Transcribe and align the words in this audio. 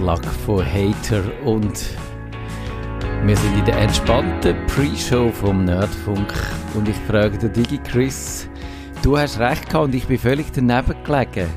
Luck 0.00 0.24
von 0.46 0.64
Hater 0.64 1.22
und 1.44 1.96
wir 3.26 3.36
sind 3.36 3.58
in 3.58 3.64
der 3.66 3.76
entspannten 3.76 4.56
Pre-Show 4.66 5.30
vom 5.30 5.66
Nerdfunk 5.66 6.32
und 6.74 6.88
ich 6.88 6.96
frage 7.06 7.36
den 7.36 7.52
Digi 7.52 7.78
Chris, 7.78 8.48
du 9.02 9.18
hast 9.18 9.38
recht 9.38 9.68
gehabt 9.68 9.84
und 9.84 9.94
ich 9.94 10.06
bin 10.06 10.18
völlig 10.18 10.46
daneben 10.54 10.94
gelegen. 11.04 11.48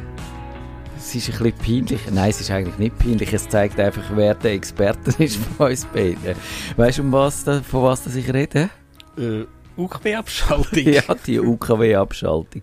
Es 0.98 1.16
ist 1.16 1.30
ein 1.30 1.52
bisschen 1.52 1.58
peinlich. 1.58 2.02
Nein, 2.12 2.30
es 2.30 2.42
ist 2.42 2.52
eigentlich 2.52 2.78
nicht 2.78 3.00
peinlich. 3.00 3.32
Es 3.32 3.48
zeigt 3.48 3.80
einfach, 3.80 4.04
wer 4.14 4.36
der 4.36 4.54
Experte 4.54 5.12
ist 5.24 5.38
von 5.38 5.68
uns 5.68 5.86
beiden. 5.86 6.36
Weißt 6.76 6.98
du, 6.98 7.04
um 7.04 7.12
was 7.14 7.44
von 7.44 7.84
was 7.84 8.14
ich 8.14 8.34
rede? 8.34 8.70
Äh, 9.18 9.46
UKW-Abschaltung. 9.78 10.84
ja, 10.84 11.04
die 11.26 11.40
UKW-Abschaltung. 11.40 12.62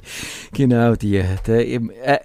Genau, 0.52 0.94
die. 0.94 1.24
Der, 1.46 1.68
äh, 1.68 2.18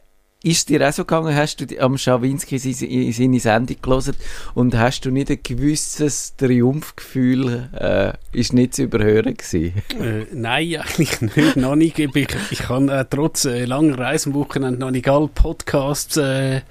ist 0.46 0.70
dir 0.70 0.88
auch 0.88 0.94
so 0.94 1.06
gegangen, 1.06 1.36
hast 1.36 1.60
du 1.60 1.80
am 1.80 1.98
Schawinski 1.98 2.60
seine 2.60 3.40
Sendung 3.40 3.78
gelesen 3.82 4.16
und 4.54 4.78
hast 4.78 5.04
du 5.04 5.10
nicht 5.10 5.32
ein 5.32 5.40
gewisses 5.42 6.36
Triumphgefühl, 6.36 7.70
äh, 7.74 8.14
ist 8.32 8.54
nicht 8.54 8.76
zu 8.76 8.84
überhören 8.84 9.36
gewesen? 9.36 9.74
Äh, 10.00 10.26
nein, 10.32 10.76
eigentlich 10.78 11.22
nicht, 11.22 11.56
noch 11.58 11.76
nicht. 11.76 11.98
Ich, 11.98 12.28
ich 12.52 12.70
habe 12.70 12.92
äh, 12.92 13.06
trotz 13.10 13.46
äh, 13.46 13.66
langer 13.66 13.98
Reise 13.98 14.30
am 14.30 14.36
Wochenende 14.36 14.80
noch 14.80 14.92
nicht 14.92 15.10
alle 15.10 15.30
Podcasts 15.30 16.16
äh, 16.18 16.62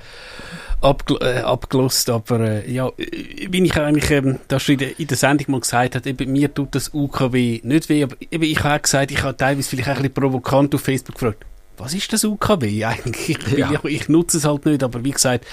abgel 0.81 1.19
äh, 1.21 1.41
abgelost, 1.41 2.11
aber 2.11 2.41
äh, 2.41 2.71
ja, 2.71 2.93
wie 2.97 3.65
ich 3.65 3.77
eigentlich 3.77 4.11
ähm, 4.13 4.39
das 4.47 4.63
schon 4.63 4.75
in 4.75 4.79
der, 4.79 5.01
in 5.01 5.07
der 5.09 5.17
Sendung 5.17 5.51
mal 5.51 5.61
gesagt 5.61 5.97
habe, 5.97 6.09
eben, 6.09 6.31
mir 6.31 6.55
tut 6.55 6.77
das 6.77 6.95
UKW 6.95 7.61
nicht 7.65 7.89
weh, 7.89 8.05
aber 8.05 8.15
eben, 8.31 8.45
ich 8.45 8.63
habe 8.63 8.77
auch 8.77 8.83
gesagt, 8.83 9.11
ich 9.11 9.23
habe 9.25 9.37
teilweise 9.37 9.69
vielleicht 9.69 9.89
ein 9.89 9.97
bisschen 9.97 10.15
provokant 10.15 10.73
auf 10.77 10.83
Facebook 10.83 11.17
gefragt, 11.17 11.45
was 11.77 11.95
ist 11.95 12.13
das 12.13 12.25
UKW 12.25 12.85
eigentlich? 12.85 13.31
Ich, 13.31 13.59
ja. 13.59 13.73
ich, 13.73 13.85
ich, 13.85 14.09
nutze 14.09 14.39
es 14.39 14.45
halt 14.45 14.67
nicht, 14.67 14.83
aber 14.83 15.05
wie 15.05 15.11
gesagt, 15.11 15.47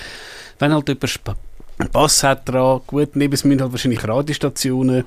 wenn 0.59 0.73
halt 0.73 0.87
jemand 0.87 1.37
Pass 1.91 2.23
hat 2.23 2.47
dran, 2.47 2.81
gut, 2.85 3.15
neben 3.15 3.33
es 3.33 3.43
müssen 3.43 3.61
halt 3.61 3.71
wahrscheinlich 3.71 4.07
Radiostationen 4.07 5.03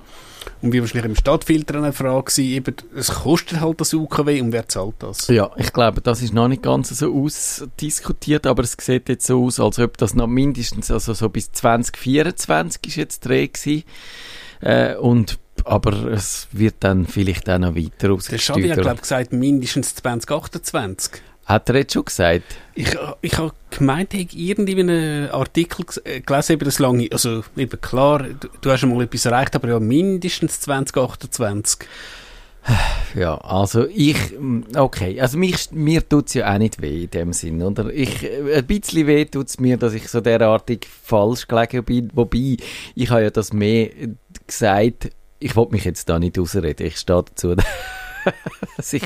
und 0.63 0.73
wie 0.73 0.81
wahrscheinlich 0.81 1.07
im 1.07 1.17
Stadtfilter 1.17 1.77
eine 1.77 1.93
Frage 1.93 2.33
war, 2.33 2.39
eben, 2.39 2.75
es 2.97 3.11
kostet 3.13 3.61
halt 3.61 3.81
das 3.81 3.95
UKW 3.95 4.41
und 4.41 4.53
wer 4.53 4.69
zahlt 4.69 4.95
das? 4.99 5.29
Ja, 5.29 5.51
ich 5.57 5.73
glaube, 5.73 6.01
das 6.01 6.23
ist 6.23 6.35
noch 6.35 6.49
nicht 6.49 6.63
ganz 6.63 6.91
so 6.91 7.15
ausdiskutiert, 7.15 8.47
aber 8.47 8.63
es 8.63 8.77
sieht 8.81 9.09
jetzt 9.09 9.27
so 9.27 9.45
aus, 9.45 9.61
als 9.61 9.79
ob 9.79 9.97
das 9.99 10.15
noch 10.15 10.27
mindestens, 10.27 10.91
also 10.91 11.15
so 11.15 11.29
bis 11.29 11.53
2024 11.53 12.87
ist 12.87 12.97
jetzt 12.97 13.21
Dreh 13.21 13.49
gewesen. 13.49 13.85
Äh, 14.61 14.97
und 14.97 15.39
aber 15.65 16.11
es 16.13 16.49
wird 16.53 16.77
dann 16.81 17.07
vielleicht 17.07 17.49
auch 17.49 17.59
noch 17.59 17.75
weiter 17.75 18.13
ausgesteuert. 18.13 18.31
Der 18.31 18.39
Schabi 18.39 18.69
hat, 18.69 18.81
glaube 18.81 18.95
ich, 18.97 19.03
gesagt, 19.03 19.33
mindestens 19.33 19.95
2028. 19.97 21.23
Hat 21.47 21.69
er 21.69 21.77
jetzt 21.77 21.93
schon 21.93 22.07
gesagt? 22.07 22.57
Ich, 22.75 22.97
ich 23.21 23.39
habe 23.39 23.53
gemeint, 23.71 24.15
ich 24.15 24.29
habe 24.31 24.39
irgendwie 24.41 24.81
einen 24.81 25.31
Artikel 25.31 25.85
äh, 26.05 26.21
gelesen 26.21 26.55
über 26.55 26.65
das 26.65 26.79
lange, 26.79 27.09
also 27.13 27.45
eben 27.57 27.81
klar, 27.81 28.23
du, 28.23 28.49
du 28.61 28.71
hast 28.71 28.81
schon 28.81 28.95
mal 28.95 29.03
etwas 29.03 29.27
erreicht, 29.27 29.55
aber 29.55 29.69
ja 29.69 29.81
mindestens 29.81 30.61
2028. 30.61 31.87
Ja, 33.15 33.37
also 33.37 33.87
ich, 33.87 34.17
okay, 34.75 35.21
also 35.21 35.39
mich, 35.39 35.71
mir 35.71 36.09
tut 36.09 36.27
es 36.27 36.35
ja 36.35 36.53
auch 36.53 36.59
nicht 36.59 36.83
weh 36.83 37.05
in 37.05 37.11
dem 37.11 37.33
Sinn, 37.33 37.63
oder? 37.63 37.89
Ich, 37.93 38.25
äh, 38.25 38.57
ein 38.57 38.67
bisschen 38.67 39.07
weh 39.07 39.25
tut 39.25 39.47
es 39.47 39.61
mir, 39.61 39.77
dass 39.77 39.95
ich 39.95 40.09
so 40.09 40.21
derartig 40.21 40.89
falsch 41.05 41.47
gelegen 41.47 41.85
bin, 41.85 42.11
wobei, 42.15 42.57
ich 42.97 43.11
habe 43.11 43.23
ja 43.23 43.31
das 43.31 43.53
mehr 43.53 43.91
gesagt, 44.49 45.11
ich 45.39 45.57
wollte 45.57 45.73
mich 45.73 45.85
jetzt 45.85 46.09
da 46.09 46.19
nicht 46.19 46.39
ausreden, 46.39 46.87
ich 46.87 46.97
stehe 46.97 47.23
dazu, 47.23 47.55
dass, 48.77 48.93
ich, 48.93 49.03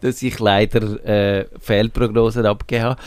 dass 0.00 0.22
ich 0.22 0.38
leider 0.38 1.04
äh, 1.04 1.46
Fehlprognosen 1.58 2.46
abgegeben 2.46 2.84
habe. 2.84 3.00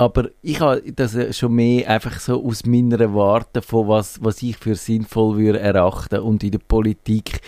Aber 0.00 0.30
ich 0.42 0.60
habe 0.60 0.92
das 0.92 1.36
schon 1.36 1.54
mehr 1.54 1.90
einfach 1.90 2.20
so 2.20 2.44
aus 2.44 2.64
meiner 2.64 3.12
Warte 3.14 3.60
von 3.62 3.88
was, 3.88 4.22
was 4.22 4.40
ich 4.42 4.56
für 4.56 4.76
sinnvoll 4.76 5.38
würde 5.38 5.58
erachten. 5.58 6.20
Und 6.20 6.44
in 6.44 6.52
der 6.52 6.60
Politik 6.60 7.40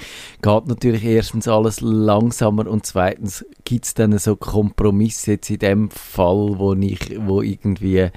geht 0.42 0.66
natürlich 0.66 1.04
erstens 1.04 1.46
alles 1.46 1.80
langsamer 1.80 2.66
und 2.66 2.84
zweitens 2.84 3.44
gibt 3.64 3.84
es 3.84 3.94
dann 3.94 4.18
so 4.18 4.34
Kompromisse 4.34 5.32
jetzt 5.32 5.48
in 5.48 5.60
dem 5.60 5.90
Fall, 5.90 6.58
wo 6.58 6.74
ich, 6.74 7.20
wo 7.20 7.40
irgendwie 7.40 8.10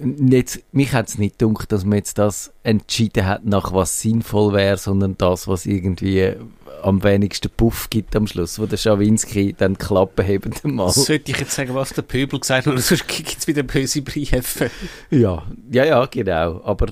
jetzt, 0.00 0.60
mich 0.72 0.92
hat 0.92 1.08
es 1.08 1.18
nicht 1.18 1.38
gedacht, 1.38 1.72
dass 1.72 1.84
man 1.84 1.98
jetzt 1.98 2.18
das 2.18 2.52
entschieden 2.62 3.26
hat, 3.26 3.44
nach 3.44 3.72
was 3.72 4.00
sinnvoll 4.00 4.52
wäre, 4.52 4.76
sondern 4.76 5.16
das, 5.18 5.48
was 5.48 5.66
irgendwie 5.66 6.34
am 6.82 7.02
wenigsten 7.02 7.50
Puff 7.50 7.88
gibt 7.90 8.14
am 8.14 8.26
Schluss, 8.26 8.58
wo 8.58 8.66
der 8.66 8.76
Schawinski 8.76 9.54
dann 9.56 9.74
die 9.74 9.84
Klappe 9.84 10.22
hebt 10.22 10.64
mal. 10.64 10.90
Sollte 10.90 11.32
ich 11.32 11.38
jetzt 11.38 11.52
sagen, 11.52 11.74
was 11.74 11.92
der 11.92 12.02
Pöbel 12.02 12.40
gesagt 12.40 12.66
hat, 12.66 12.72
oder 12.72 12.82
sonst 12.82 13.08
gibt 13.08 13.38
es 13.38 13.46
wieder 13.46 13.62
böse 13.62 14.02
Briefe. 14.02 14.70
Ja, 15.10 15.46
ja, 15.70 15.84
ja, 15.84 16.06
genau. 16.06 16.60
Aber 16.64 16.88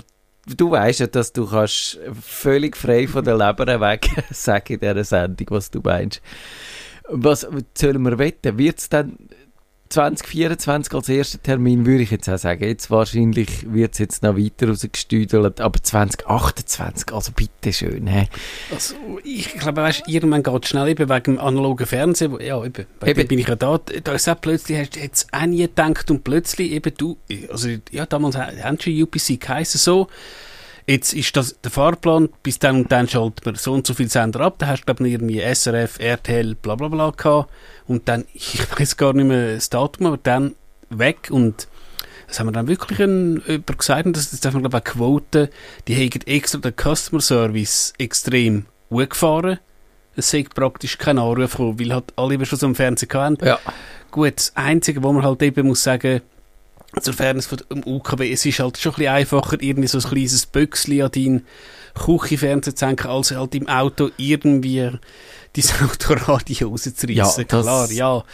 du 0.47 0.71
weißt 0.71 1.01
ja, 1.01 1.07
dass 1.07 1.33
du 1.33 1.47
kannst 1.47 1.99
völlig 2.21 2.77
frei 2.77 3.07
von 3.07 3.25
der 3.25 3.37
Leber 3.37 3.81
weg 3.81 4.09
sagen 4.31 4.75
in 4.75 4.81
dieser 4.81 5.05
Sendung, 5.05 5.47
was 5.51 5.71
du 5.71 5.81
meinst. 5.83 6.21
Was 7.09 7.47
sollen 7.77 8.03
wir 8.03 8.19
wetten? 8.19 8.57
Wird 8.57 8.79
es 8.79 8.89
dann 8.89 9.19
2024 9.95 10.93
als 10.93 11.09
erster 11.09 11.41
Termin 11.41 11.87
würde 11.87 12.03
ich 12.03 12.11
jetzt 12.11 12.29
auch 12.29 12.37
sagen. 12.37 12.65
Jetzt 12.65 12.91
wahrscheinlich 12.91 13.73
wird 13.73 13.93
es 13.93 14.01
jetzt 14.01 14.23
noch 14.25 14.37
weiter 14.37 14.69
rausgestüdelt, 14.69 15.61
aber 15.61 15.81
2028, 15.81 17.13
also 17.13 17.31
bitte 17.31 17.73
schön. 17.73 18.09
He. 18.09 18.27
Also 18.73 18.97
ich 19.23 19.55
glaube, 19.55 19.83
weißt, 19.83 20.09
irgendwann 20.09 20.43
geht 20.43 20.65
es 20.65 20.71
schnell 20.71 20.89
eben 20.89 21.09
wegen 21.09 21.37
dem 21.37 21.39
analogen 21.39 21.87
Fernsehen. 21.87 22.33
Wo, 22.33 22.39
ja, 22.39 22.65
eben, 22.65 22.87
eben. 23.07 23.29
bin 23.29 23.39
ich 23.39 23.47
ja 23.47 23.55
da. 23.55 23.79
Da 23.79 24.13
ist 24.15 24.29
auch 24.29 24.41
plötzlich, 24.41 24.79
hast 24.79 24.97
du 24.97 25.01
jetzt 25.01 25.29
auch 25.33 25.47
nie 25.47 25.63
gedacht 25.63 26.11
und 26.11 26.25
plötzlich 26.25 26.73
eben 26.73 26.93
du, 26.97 27.17
also 27.49 27.69
ja, 27.93 28.05
damals 28.05 28.37
haben 28.37 28.81
schon 28.81 29.01
UPC 29.01 29.41
geheißen 29.41 29.79
so, 29.79 30.09
Jetzt 30.87 31.15
ist 31.15 31.35
das 31.37 31.59
der 31.63 31.71
Fahrplan, 31.71 32.29
bis 32.43 32.59
dann 32.59 32.77
und 32.77 32.93
dann 32.93 33.09
schaltet 33.09 33.47
man 33.47 33.55
so 33.55 33.73
und 33.73 33.87
so 33.87 33.95
viele 33.95 34.11
Sender 34.11 34.41
ab. 34.41 34.57
Da 34.59 34.67
hast 34.67 34.83
du, 34.83 34.87
glaube 34.87 35.07
ich, 35.07 35.15
irgendwie 35.15 35.41
SRF, 35.41 35.99
RTL, 35.99 36.55
bla 36.57 36.75
bla 36.75 36.89
bla 36.89 37.11
gehabt. 37.11 37.51
Und 37.87 38.09
dann, 38.09 38.25
ich 38.35 38.59
weiß 38.79 38.97
gar 38.97 39.13
nicht 39.15 39.27
mehr 39.27 39.55
das 39.55 39.71
Datum, 39.71 40.07
aber 40.07 40.19
dann 40.23 40.55
weg 40.91 41.29
und 41.31 41.69
das 42.27 42.41
haben 42.41 42.49
wir 42.49 42.53
dann 42.53 42.69
wirklich 42.69 42.99
ein, 43.01 43.43
jemand 43.47 43.79
gesagt, 43.79 44.07
und 44.07 44.17
das, 44.17 44.31
das 44.31 44.41
darf 44.41 44.55
man 44.55 44.63
glaube 44.63 44.79
ich 44.79 44.91
auch 44.91 44.95
quoten, 44.95 45.49
die 45.87 45.95
haben 45.95 46.21
extra 46.27 46.59
den 46.59 46.75
Customer 46.75 47.21
Service 47.21 47.93
extrem 47.99 48.67
hochgefahren. 48.91 49.59
Es 50.17 50.31
sagt 50.31 50.55
praktisch 50.55 50.97
kein 50.97 51.19
Anruf 51.19 51.53
gekommen, 51.53 51.81
weil 51.81 51.93
halt 51.93 52.13
alle 52.17 52.45
schon 52.47 52.59
so 52.59 52.67
im 52.67 52.75
Fernsehen 52.75 53.13
hatten. 53.13 53.45
Ja. 53.45 53.59
Gut, 54.11 54.35
das 54.37 54.57
Einzige, 54.57 55.03
wo 55.03 55.13
man 55.13 55.25
halt 55.25 55.43
eben 55.43 55.67
muss 55.67 55.83
sagen, 55.83 56.23
zur 57.01 57.15
Fairness 57.15 57.47
von 57.47 57.59
dem 57.71 57.83
UKW, 57.85 58.33
es 58.33 58.45
ist 58.47 58.61
halt 58.61 58.79
schon 58.79 58.93
ein 58.93 58.97
bisschen 58.97 59.13
einfacher, 59.13 59.61
irgendwie 59.61 59.89
so 59.89 59.99
ein 59.99 60.05
kleines 60.05 60.47
Büchsli 60.47 61.03
an 61.03 61.11
deinen 61.11 61.47
Küchenfernseher 61.95 62.75
zu 62.75 62.87
hängen, 62.87 63.07
als 63.07 63.31
halt 63.31 63.55
im 63.55 63.69
Auto 63.69 64.11
irgendwie 64.17 64.91
dein 65.55 65.89
Autoradio 65.89 66.69
rauszureissen. 66.69 67.47
Ja, 67.51 67.63
Klar, 67.63 67.91
ja. 67.91 68.25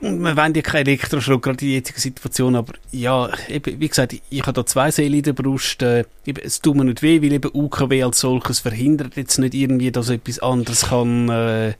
Wir 0.00 0.36
wollen 0.36 0.54
ja 0.54 0.62
keinen 0.62 0.86
Elektroschrott, 0.86 1.42
gerade 1.42 1.64
in 1.64 1.70
der 1.70 1.78
jetzigen 1.78 2.00
Situation, 2.00 2.54
aber 2.54 2.74
ja, 2.92 3.30
eben, 3.48 3.80
wie 3.80 3.88
gesagt, 3.88 4.12
ich, 4.12 4.22
ich 4.30 4.42
habe 4.42 4.52
da 4.52 4.64
zwei 4.64 4.92
Seelen 4.92 5.14
in 5.14 5.22
der 5.22 5.32
Brust. 5.32 5.82
Äh, 5.82 6.04
eben, 6.24 6.40
es 6.40 6.60
tut 6.60 6.76
mir 6.76 6.84
nicht 6.84 7.02
weh, 7.02 7.20
weil 7.20 7.32
eben 7.32 7.50
UKW 7.52 8.04
als 8.04 8.20
solches 8.20 8.60
verhindert 8.60 9.16
jetzt 9.16 9.38
nicht 9.38 9.54
irgendwie, 9.54 9.90
dass 9.90 10.08
etwas 10.08 10.38
anderes 10.38 10.86
kann... 10.86 11.28
Äh, 11.28 11.74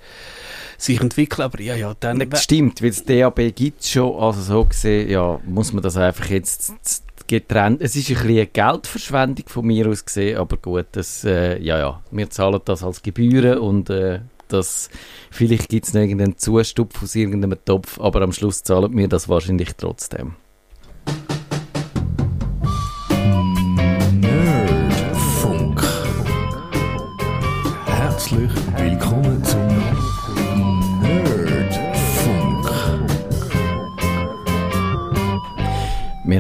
sich 0.78 1.00
entwickeln. 1.00 1.44
Aber 1.44 1.61
ja, 1.61 1.75
ja, 1.75 1.94
dann... 2.00 2.31
Das 2.31 2.44
stimmt, 2.44 2.81
weil 2.81 2.91
das 2.91 3.05
DAB 3.05 3.55
gibt 3.55 3.83
es 3.83 3.91
schon, 3.91 4.16
also 4.19 4.41
so 4.41 4.65
gesehen, 4.65 5.11
ja, 5.11 5.39
muss 5.44 5.72
man 5.72 5.83
das 5.83 5.97
einfach 5.97 6.31
jetzt 6.31 6.72
getrennt. 7.27 7.83
Es 7.83 7.94
ist 7.94 8.09
ein 8.09 8.15
bisschen 8.15 8.31
eine 8.31 8.47
Geldverschwendung 8.47 9.44
von 9.49 9.67
mir 9.67 9.87
aus 9.88 10.05
gesehen, 10.05 10.38
aber 10.38 10.56
gut, 10.56 10.87
das, 10.93 11.25
äh, 11.25 11.61
ja, 11.61 11.79
ja, 11.79 12.03
wir 12.11 12.31
zahlen 12.31 12.61
das 12.64 12.82
als 12.82 13.03
Gebühren 13.03 13.58
und 13.58 13.91
äh, 13.91 14.20
das, 14.49 14.88
vielleicht 15.31 15.69
gibt 15.69 15.87
es 15.87 15.93
noch 15.93 16.00
irgendeinen 16.00 16.38
Zustupf 16.38 17.03
aus 17.03 17.14
irgendeinem 17.14 17.58
Topf, 17.64 18.00
aber 18.00 18.23
am 18.23 18.32
Schluss 18.32 18.62
zahlen 18.62 18.97
wir 18.97 19.08
das 19.08 19.29
wahrscheinlich 19.29 19.75
trotzdem. 19.76 20.37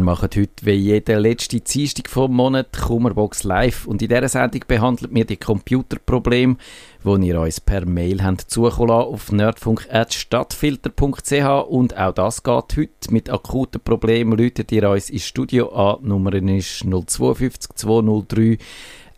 Machen 0.08 0.30
heute 0.34 0.48
wie 0.62 0.72
jede 0.72 1.18
letzte 1.18 1.60
Dienstag 1.60 2.08
vom 2.08 2.34
Monat 2.34 2.72
Kummerbox 2.72 3.44
live 3.44 3.86
und 3.86 4.00
in 4.00 4.08
dieser 4.08 4.30
Sendung 4.30 4.62
behandelt 4.66 5.12
wir 5.12 5.26
die 5.26 5.36
Computerprobleme, 5.36 6.56
die 7.04 7.28
ihr 7.28 7.38
uns 7.38 7.60
per 7.60 7.84
Mail 7.84 8.24
habt 8.24 8.50
zukommen 8.50 8.90
auf 8.90 9.30
nerdfunk.stadtfilter.ch 9.32 11.68
und 11.68 11.98
auch 11.98 12.14
das 12.14 12.42
geht 12.42 12.78
heute. 12.78 13.10
Mit 13.10 13.28
akuten 13.28 13.82
Problemen 13.82 14.38
läutet 14.38 14.72
ihr 14.72 14.88
uns 14.88 15.10
ins 15.10 15.26
Studio 15.26 15.68
an. 15.74 15.98
Die 16.02 16.08
Nummer 16.08 16.32
ist 16.32 16.86
052 16.86 17.74
203 17.74 18.56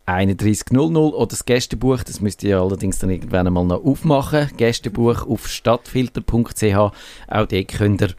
3100 0.06 1.14
oder 1.14 1.26
das 1.28 1.44
Gästebuch, 1.44 2.02
das 2.02 2.20
müsst 2.20 2.42
ihr 2.42 2.58
allerdings 2.58 2.98
dann 2.98 3.10
irgendwann 3.10 3.46
einmal 3.46 3.64
noch 3.64 3.84
aufmachen. 3.84 4.50
Gästebuch 4.56 5.24
auf 5.24 5.46
stadtfilter.ch, 5.46 6.74
auch 6.74 6.92
dort 7.28 7.68
könnt 7.68 8.02
ihr 8.02 8.16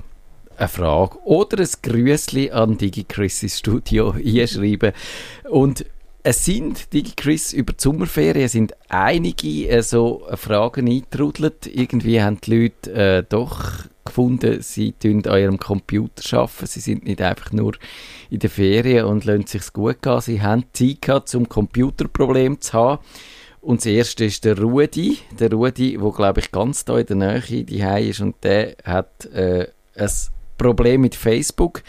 eine 0.61 0.69
Frage 0.69 1.17
oder 1.25 1.59
ein 1.59 1.69
Grüßli 1.81 2.51
an 2.51 2.77
DigiChris 2.77 3.57
Studio 3.57 4.11
einschreiben. 4.25 4.93
Und 5.49 5.85
es 6.23 6.45
sind, 6.45 6.93
DigiChris, 6.93 7.51
über 7.51 7.73
die 7.73 7.81
Sommerferien 7.81 8.47
sind 8.47 8.73
einige 8.89 9.67
äh, 9.67 9.81
so 9.81 10.27
Fragen 10.35 10.87
eingetrudelt. 10.87 11.65
Irgendwie 11.65 12.21
haben 12.21 12.39
die 12.41 12.55
Leute 12.55 12.93
äh, 12.93 13.23
doch 13.27 13.85
gefunden, 14.05 14.61
sie 14.61 14.91
tun 14.91 15.25
an 15.25 15.39
ihrem 15.39 15.57
Computer 15.57 16.37
arbeiten. 16.37 16.67
Sie 16.67 16.79
sind 16.79 17.05
nicht 17.05 17.21
einfach 17.21 17.51
nur 17.51 17.73
in 18.29 18.39
der 18.39 18.51
Ferien 18.51 19.05
und 19.05 19.25
lassen 19.25 19.47
sich 19.47 19.73
gut 19.73 20.01
gehen. 20.03 20.21
Sie 20.21 20.41
haben 20.43 20.65
Zeit 20.73 21.01
gehabt, 21.01 21.33
um 21.33 21.49
Computerproblem 21.49 22.61
zu 22.61 22.73
haben. 22.73 23.03
Und 23.61 23.79
das 23.81 23.87
erste 23.87 24.25
ist 24.25 24.45
der 24.45 24.59
Rudi. 24.59 25.17
Der 25.39 25.51
Rudi, 25.51 25.97
der, 25.97 26.11
glaube 26.11 26.39
ich, 26.39 26.51
ganz 26.51 26.85
da 26.85 26.99
in 26.99 27.05
der 27.07 27.15
Nähe 27.15 27.63
die 27.63 28.09
ist 28.09 28.21
und 28.21 28.43
der 28.43 28.75
hat 28.83 29.25
äh, 29.25 29.67
ein 29.95 30.09
Problem 30.61 31.01
mit 31.01 31.15
Facebook. 31.15 31.81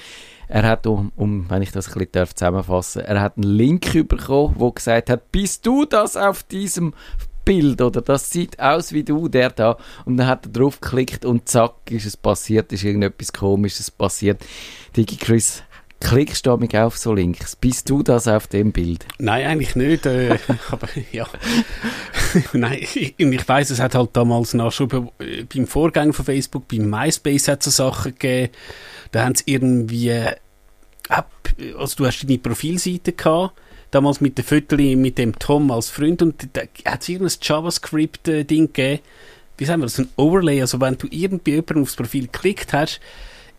Er 0.48 0.64
hat, 0.64 0.86
um, 0.86 1.12
um, 1.16 1.48
wenn 1.50 1.62
ich 1.62 1.72
das 1.72 1.88
ein 1.88 2.06
bisschen 2.06 2.26
zusammenfassen 2.34 3.00
darf, 3.00 3.10
er 3.10 3.20
hat 3.20 3.36
einen 3.36 3.50
Link 3.50 4.08
bekommen, 4.08 4.54
wo 4.58 4.70
gesagt 4.70 5.10
hat, 5.10 5.32
bist 5.32 5.66
du 5.66 5.84
das 5.84 6.16
auf 6.16 6.42
diesem 6.42 6.94
Bild 7.44 7.82
oder 7.82 8.00
das 8.00 8.30
sieht 8.30 8.60
aus 8.60 8.92
wie 8.92 9.02
du, 9.02 9.28
der 9.28 9.50
da. 9.50 9.76
Und 10.04 10.16
dann 10.16 10.26
hat 10.26 10.46
er 10.46 10.52
drauf 10.52 10.80
geklickt 10.80 11.24
und 11.24 11.48
zack, 11.48 11.90
ist 11.90 12.06
es 12.06 12.16
passiert, 12.16 12.72
ist 12.72 12.84
irgendetwas 12.84 13.32
komisches 13.32 13.90
passiert. 13.90 14.44
Digi 14.96 15.16
Chris 15.16 15.62
klickst 16.02 16.46
du 16.46 16.56
mich 16.56 16.76
auf 16.76 16.98
so 16.98 17.14
Links. 17.14 17.56
Bist 17.56 17.88
du 17.88 18.02
das 18.02 18.28
auf 18.28 18.46
dem 18.46 18.72
Bild? 18.72 19.06
Nein, 19.18 19.46
eigentlich 19.46 19.76
nicht. 19.76 20.06
Äh, 20.06 20.38
aber 20.70 20.88
ja. 21.12 21.26
Nein, 22.52 22.78
ich, 22.80 23.14
ich 23.18 23.48
weiß, 23.48 23.70
es 23.70 23.80
hat 23.80 23.94
halt 23.94 24.10
damals 24.14 24.54
nach 24.54 24.72
schon 24.72 24.88
beim 24.88 25.66
Vorgang 25.66 26.12
von 26.12 26.24
Facebook, 26.24 26.68
beim 26.68 26.90
MySpace 26.90 27.48
hat 27.48 27.66
es 27.66 27.76
so 27.76 27.84
Sachen 27.84 28.12
gegeben. 28.12 28.52
Da 29.12 29.24
haben 29.24 29.34
sie 29.34 29.44
irgendwie, 29.46 30.10
äh, 30.10 30.34
also 31.78 31.96
du 31.96 32.06
hast 32.06 32.22
deine 32.22 32.38
Profilseite 32.38 33.12
gehabt, 33.12 33.58
damals 33.90 34.20
mit 34.20 34.38
der 34.38 34.44
Viertel 34.44 34.96
mit 34.96 35.18
dem 35.18 35.38
Tom 35.38 35.70
als 35.70 35.90
Freund 35.90 36.22
und 36.22 36.48
da 36.54 36.62
hat 36.86 37.02
es 37.02 37.08
irgendein 37.08 37.36
JavaScript-Ding 37.40 38.72
gegeben. 38.72 39.00
Wie 39.58 39.64
sagen 39.64 39.82
wir 39.82 39.86
das? 39.86 39.98
Ein 39.98 40.08
Overlay. 40.16 40.60
Also 40.60 40.80
wenn 40.80 40.96
du 40.98 41.06
irgendwie 41.10 41.52
jemanden 41.52 41.82
aufs 41.82 41.96
Profil 41.96 42.22
geklickt 42.22 42.72
hast, 42.72 43.00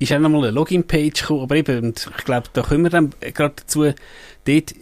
ist 0.03 0.13
auch 0.13 0.19
nochmal 0.19 0.43
eine 0.43 0.51
Login-Page 0.51 1.21
gekommen, 1.21 1.41
aber 1.41 1.55
eben, 1.55 1.83
und 1.83 2.09
ich 2.17 2.25
glaube, 2.25 2.47
da 2.53 2.61
kommen 2.61 2.83
wir 2.83 2.89
dann 2.89 3.13
gerade 3.19 3.55
dazu, 3.55 3.83
dort 4.45 4.73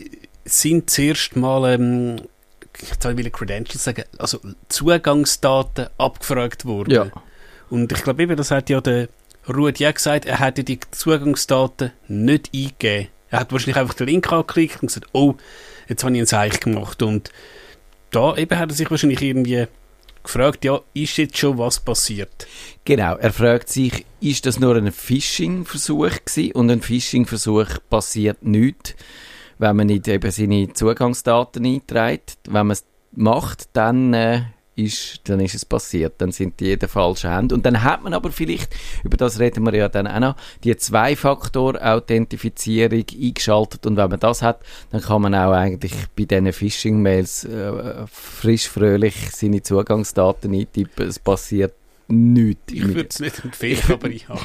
sind 0.46 0.90
zuerst 0.90 1.36
mal, 1.36 1.74
ähm, 1.74 2.22
ich 2.80 3.04
will 3.04 3.30
Credentials 3.30 3.84
sagen, 3.84 4.04
also 4.18 4.40
Zugangsdaten 4.70 5.88
abgefragt 5.98 6.66
worden. 6.66 6.92
Ja. 6.92 7.12
Und 7.70 7.92
ich 7.92 8.04
glaube 8.04 8.24
eben, 8.24 8.36
das 8.36 8.52
hat 8.52 8.70
ja 8.70 8.82
der 8.82 9.10
Rudi 9.48 9.88
auch 9.88 9.94
gesagt, 9.94 10.26
er 10.26 10.40
hätte 10.40 10.64
die 10.64 10.80
Zugangsdaten 10.92 11.92
nicht 12.08 12.52
eingegeben. 12.54 13.08
Er 13.30 13.40
hat 13.40 13.52
wahrscheinlich 13.52 13.78
einfach 13.78 13.94
den 13.94 14.08
Link 14.08 14.32
angeklickt 14.32 14.82
und 14.82 14.88
gesagt, 14.88 15.08
oh, 15.14 15.36
jetzt 15.88 16.04
habe 16.04 16.14
ich 16.14 16.22
ein 16.22 16.28
Zeichen 16.28 16.74
gemacht. 16.74 17.02
Und 17.02 17.32
da 18.12 18.36
eben 18.36 18.58
hat 18.58 18.72
er 18.72 18.76
sich 18.76 18.92
wahrscheinlich 18.92 19.22
irgendwie 19.22 19.68
gefragt, 20.24 20.66
ja, 20.66 20.82
ist 20.94 21.18
jetzt 21.18 21.38
schon 21.38 21.58
was 21.58 21.80
passiert? 21.80 22.48
Genau, 22.86 23.16
er 23.16 23.34
fragt 23.34 23.70
sich, 23.70 24.06
ist 24.20 24.46
das 24.46 24.60
nur 24.60 24.76
ein 24.76 24.92
Phishing-Versuch 24.92 26.26
gewesen? 26.26 26.52
Und 26.54 26.72
ein 26.72 26.82
Phishing-Versuch 26.82 27.68
passiert 27.90 28.44
nicht, 28.44 28.96
wenn 29.58 29.76
man 29.76 29.88
nicht 29.88 30.08
eben 30.08 30.32
seine 30.32 30.74
Zugangsdaten 30.74 31.66
einträgt. 31.66 32.38
Wenn 32.46 32.68
man 32.68 32.72
es 32.72 32.86
macht, 33.12 33.70
dann 33.74 34.14
äh, 34.14 34.42
ist, 34.76 35.22
dann 35.26 35.40
ist 35.40 35.56
es 35.56 35.66
passiert. 35.66 36.14
Dann 36.20 36.32
sind 36.32 36.60
die 36.60 36.74
in 36.74 36.80
der 36.80 36.90
falschen 36.90 37.30
Hand. 37.30 37.54
Und 37.54 37.64
dann 37.66 37.84
hat 37.84 38.04
man 38.04 38.14
aber 38.14 38.32
vielleicht, 38.32 38.76
über 39.04 39.18
das 39.18 39.40
reden 39.40 39.66
wir 39.66 39.76
ja 39.76 39.90
dann 39.90 40.08
auch 40.08 40.20
noch, 40.20 40.36
die 40.64 40.76
Zwei-Faktor-Authentifizierung 40.76 43.06
eingeschaltet. 43.12 43.86
Und 43.86 43.98
wenn 43.98 44.10
man 44.10 44.20
das 44.20 44.42
hat, 44.42 44.62
dann 44.92 45.02
kann 45.02 45.22
man 45.22 45.36
auch 45.36 45.52
eigentlich 45.52 45.94
bei 46.16 46.24
diesen 46.26 46.52
Phishing-Mails 46.54 47.44
äh, 47.46 48.08
frisch, 48.08 48.68
fröhlich 48.70 49.30
seine 49.32 49.62
Zugangsdaten 49.62 50.54
eintippen. 50.54 51.08
Es 51.08 51.20
passiert 51.20 51.76
nichts. 52.12 52.74
Ich 52.74 52.88
würde 52.88 53.08
es 53.10 53.20
nicht 53.20 53.44
empfehlen, 53.44 53.82
aber 53.90 54.10
ich 54.10 54.30
habe. 54.30 54.40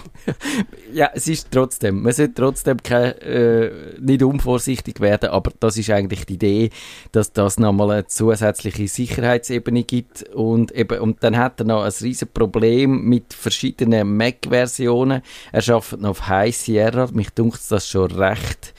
ja, 0.92 1.10
es 1.14 1.28
ist 1.28 1.50
trotzdem, 1.50 2.02
man 2.02 2.12
sollte 2.12 2.34
trotzdem 2.34 2.82
kein, 2.82 3.12
äh, 3.18 3.70
nicht 4.00 4.22
unvorsichtig 4.22 5.00
werden, 5.00 5.30
aber 5.30 5.52
das 5.60 5.76
ist 5.76 5.90
eigentlich 5.90 6.26
die 6.26 6.34
Idee, 6.34 6.70
dass 7.12 7.32
das 7.32 7.58
nochmal 7.58 7.90
eine 7.90 8.06
zusätzliche 8.06 8.88
Sicherheitsebene 8.88 9.84
gibt 9.84 10.22
und 10.34 10.72
eben, 10.72 11.00
und 11.00 11.22
dann 11.22 11.36
hat 11.36 11.60
er 11.60 11.66
noch 11.66 11.82
ein 11.82 11.92
riesen 12.00 12.28
Problem 12.28 13.04
mit 13.04 13.34
verschiedenen 13.34 14.16
Mac-Versionen. 14.16 15.22
Er 15.52 15.68
arbeitet 15.68 16.00
noch 16.00 16.10
auf 16.10 16.28
High 16.28 16.56
Sierra, 16.56 17.08
mich 17.12 17.30
dunkt 17.30 17.60
das 17.70 17.88
schon 17.88 18.10
recht 18.10 18.74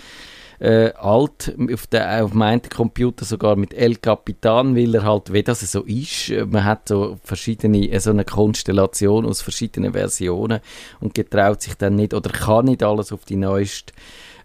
äh, 0.59 0.91
alt, 0.93 1.55
auf, 1.71 1.87
der, 1.87 2.23
auf 2.23 2.33
meinem 2.33 2.61
Computer 2.61 3.25
sogar 3.25 3.55
mit 3.55 3.73
El 3.73 3.97
Capitan, 3.97 4.75
weil 4.75 4.95
er 4.95 5.03
halt, 5.03 5.31
wie 5.31 5.43
das 5.43 5.59
so 5.71 5.83
ist, 5.83 6.29
äh, 6.29 6.45
man 6.45 6.63
hat 6.63 6.87
so 6.87 7.19
verschiedene, 7.23 7.89
äh, 7.89 7.99
so 7.99 8.09
eine 8.09 8.25
Konstellation 8.25 9.25
aus 9.25 9.41
verschiedenen 9.41 9.93
Versionen 9.93 10.59
und 10.99 11.13
getraut 11.13 11.61
sich 11.61 11.75
dann 11.75 11.95
nicht 11.95 12.13
oder 12.13 12.29
kann 12.31 12.65
nicht 12.65 12.83
alles 12.83 13.11
auf 13.11 13.25
die 13.25 13.35
neueste 13.35 13.93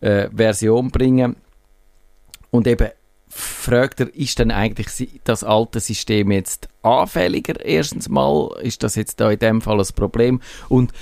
äh, 0.00 0.28
Version 0.34 0.90
bringen. 0.90 1.36
Und 2.50 2.66
eben 2.66 2.88
fragt 3.28 4.00
er, 4.00 4.14
ist 4.14 4.38
denn 4.38 4.50
eigentlich 4.50 5.20
das 5.24 5.42
alte 5.42 5.80
System 5.80 6.30
jetzt 6.30 6.68
anfälliger? 6.82 7.64
Erstens 7.64 8.10
mal, 8.10 8.54
ist 8.60 8.82
das 8.82 8.94
jetzt 8.94 9.20
da 9.20 9.30
in 9.30 9.38
dem 9.38 9.62
Fall 9.62 9.80
ein 9.80 9.86
Problem? 9.96 10.42
Und 10.68 10.92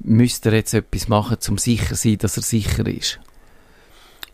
müsste 0.00 0.50
er 0.50 0.56
jetzt 0.56 0.74
etwas 0.74 1.08
machen, 1.08 1.38
um 1.48 1.56
sicher 1.56 1.94
zu 1.94 2.08
sein, 2.08 2.18
dass 2.18 2.36
er 2.36 2.42
sicher 2.42 2.86
ist? 2.86 3.18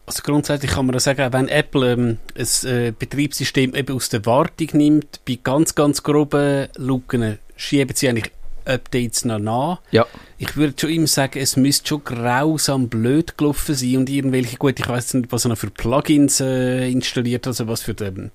Also 0.06 0.22
grundsätzlich 0.22 0.72
kann 0.72 0.86
man 0.86 0.98
sagen, 0.98 1.32
wenn 1.32 1.48
Apple 1.48 1.92
ähm, 1.92 2.18
ein 2.36 2.68
äh, 2.68 2.92
Betriebssystem 2.96 3.74
eben 3.74 3.96
aus 3.96 4.10
der 4.10 4.26
Wartung 4.26 4.68
nimmt, 4.74 5.20
bei 5.26 5.38
ganz, 5.42 5.74
ganz 5.74 6.02
groben 6.02 6.68
Lücken 6.76 7.38
schieben 7.56 7.96
sie 7.96 8.08
eigentlich 8.08 8.30
Updates 8.66 9.24
noch 9.24 9.38
nach. 9.38 9.80
Ja. 9.90 10.06
Ich 10.38 10.56
würde 10.56 10.74
schon 10.78 10.90
immer 10.90 11.06
sagen, 11.06 11.38
es 11.38 11.56
müsste 11.56 11.88
schon 11.88 12.04
grausam 12.04 12.88
blöd 12.88 13.36
gelaufen 13.38 13.74
sein 13.74 13.96
und 13.98 14.10
irgendwelche, 14.10 14.56
gut, 14.56 14.78
ich 14.78 14.88
weiß 14.88 15.14
nicht, 15.14 15.32
was 15.32 15.44
er 15.44 15.50
noch 15.50 15.58
für 15.58 15.70
Plugins 15.70 16.40
äh, 16.40 16.90
installiert, 16.90 17.46
also 17.46 17.66
was 17.68 17.82
für 17.82 17.94
die 17.94 18.30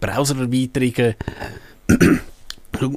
Browser-Erweiterungen. 0.00 1.14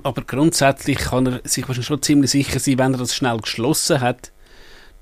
Aber 0.03 0.23
grundsätzlich 0.23 0.97
kann 0.97 1.27
er 1.27 1.41
sich 1.43 1.67
wahrscheinlich 1.67 1.87
schon 1.87 2.01
ziemlich 2.01 2.31
sicher 2.31 2.59
sein, 2.59 2.79
wenn 2.79 2.93
er 2.93 2.99
das 2.99 3.15
schnell 3.15 3.37
geschlossen 3.37 4.01
hat, 4.01 4.31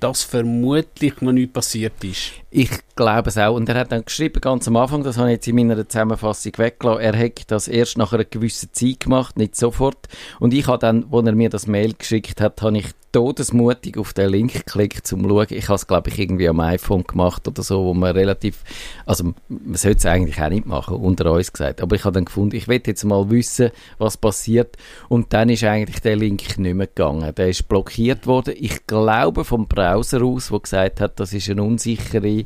dass 0.05 0.23
vermutlich 0.23 1.19
noch 1.21 1.31
nicht 1.31 1.51
passiert 1.51 2.03
ist. 2.03 2.33
Ich 2.51 2.69
glaube 2.95 3.29
es 3.29 3.39
auch. 3.39 3.55
Und 3.55 3.67
er 3.69 3.79
hat 3.79 3.91
dann 3.91 4.05
geschrieben, 4.05 4.39
ganz 4.39 4.67
am 4.67 4.75
Anfang, 4.75 5.03
das 5.03 5.17
habe 5.17 5.29
ich 5.29 5.37
jetzt 5.37 5.47
in 5.47 5.55
meiner 5.55 5.89
Zusammenfassung 5.89 6.51
weggelassen, 6.57 7.01
er 7.01 7.15
hätte 7.15 7.43
das 7.47 7.67
erst 7.67 7.97
nach 7.97 8.13
einer 8.13 8.23
gewissen 8.23 8.69
Zeit 8.71 8.99
gemacht, 8.99 9.35
nicht 9.35 9.55
sofort. 9.55 10.07
Und 10.39 10.53
ich 10.53 10.67
habe 10.67 10.77
dann, 10.77 11.07
als 11.11 11.25
er 11.25 11.33
mir 11.33 11.49
das 11.49 11.65
Mail 11.65 11.95
geschickt 11.97 12.39
hat, 12.39 12.61
habe 12.61 12.77
ich 12.77 12.85
todesmutig 13.15 13.97
auf 13.97 14.11
den 14.11 14.29
Link 14.29 14.51
geklickt, 14.51 15.07
zum 15.07 15.23
zu 15.23 15.29
schauen. 15.29 15.47
Ich 15.51 15.69
habe 15.69 15.75
es, 15.75 15.87
glaube 15.87 16.09
ich, 16.09 16.19
irgendwie 16.19 16.49
am 16.49 16.59
iPhone 16.59 17.05
gemacht 17.05 17.47
oder 17.47 17.63
so, 17.63 17.85
wo 17.85 17.93
man 17.93 18.11
relativ, 18.11 18.61
also 19.05 19.33
man 19.47 19.75
sollte 19.75 19.99
es 19.99 20.05
eigentlich 20.05 20.41
auch 20.41 20.49
nicht 20.49 20.65
machen, 20.65 20.97
unter 20.97 21.31
uns 21.31 21.53
gesagt. 21.53 21.81
Aber 21.81 21.95
ich 21.95 22.03
habe 22.03 22.13
dann 22.13 22.25
gefunden, 22.25 22.57
ich 22.57 22.67
will 22.67 22.81
jetzt 22.85 23.05
mal 23.05 23.29
wissen, 23.29 23.71
was 23.99 24.17
passiert. 24.17 24.75
Und 25.07 25.31
dann 25.31 25.47
ist 25.47 25.63
eigentlich 25.63 26.01
der 26.01 26.17
Link 26.17 26.57
nicht 26.57 26.75
mehr 26.75 26.87
gegangen. 26.87 27.33
Der 27.33 27.47
ist 27.47 27.69
blockiert 27.69 28.27
worden. 28.27 28.53
Ich 28.57 28.85
glaube 28.85 29.45
vom 29.45 29.65
Browser 29.65 30.21
aus, 30.21 30.51
wo 30.51 30.59
gesagt 30.59 30.99
hat, 30.99 31.17
das 31.17 31.31
ist 31.31 31.49
eine 31.49 31.63
unsichere 31.63 32.43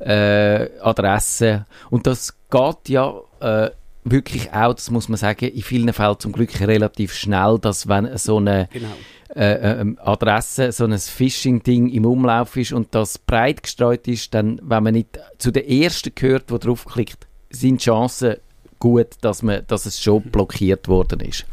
äh, 0.00 0.80
Adresse. 0.82 1.64
Und 1.88 2.06
das 2.06 2.36
geht 2.50 2.88
ja 2.90 3.14
äh, 3.40 3.70
wirklich 4.04 4.52
auch, 4.52 4.74
das 4.74 4.90
muss 4.90 5.08
man 5.08 5.16
sagen, 5.16 5.46
in 5.46 5.62
vielen 5.62 5.94
Fällen 5.94 6.18
zum 6.18 6.32
Glück 6.32 6.60
relativ 6.60 7.14
schnell, 7.14 7.58
dass 7.58 7.88
wenn 7.88 8.18
so 8.18 8.36
eine 8.36 8.68
genau 8.70 8.88
äh, 9.34 9.80
äh, 9.80 9.94
Adresse, 9.98 10.72
so 10.72 10.84
ein 10.84 10.96
Phishing-Ding 10.98 11.88
im 11.88 12.06
Umlauf 12.06 12.56
ist 12.56 12.72
und 12.72 12.94
das 12.94 13.18
breit 13.18 13.62
gestreut 13.62 14.06
ist, 14.06 14.32
dann, 14.34 14.60
wenn 14.62 14.82
man 14.82 14.94
nicht 14.94 15.18
zu 15.38 15.50
der 15.50 15.68
ersten 15.68 16.14
gehört, 16.14 16.50
der 16.50 16.58
draufklickt, 16.58 17.26
sind 17.50 17.80
die 17.80 17.84
Chancen 17.84 18.36
gut, 18.78 19.08
dass, 19.22 19.42
man, 19.42 19.62
dass 19.66 19.86
es 19.86 20.00
schon 20.00 20.22
blockiert 20.22 20.88
worden 20.88 21.20
ist. 21.20 21.46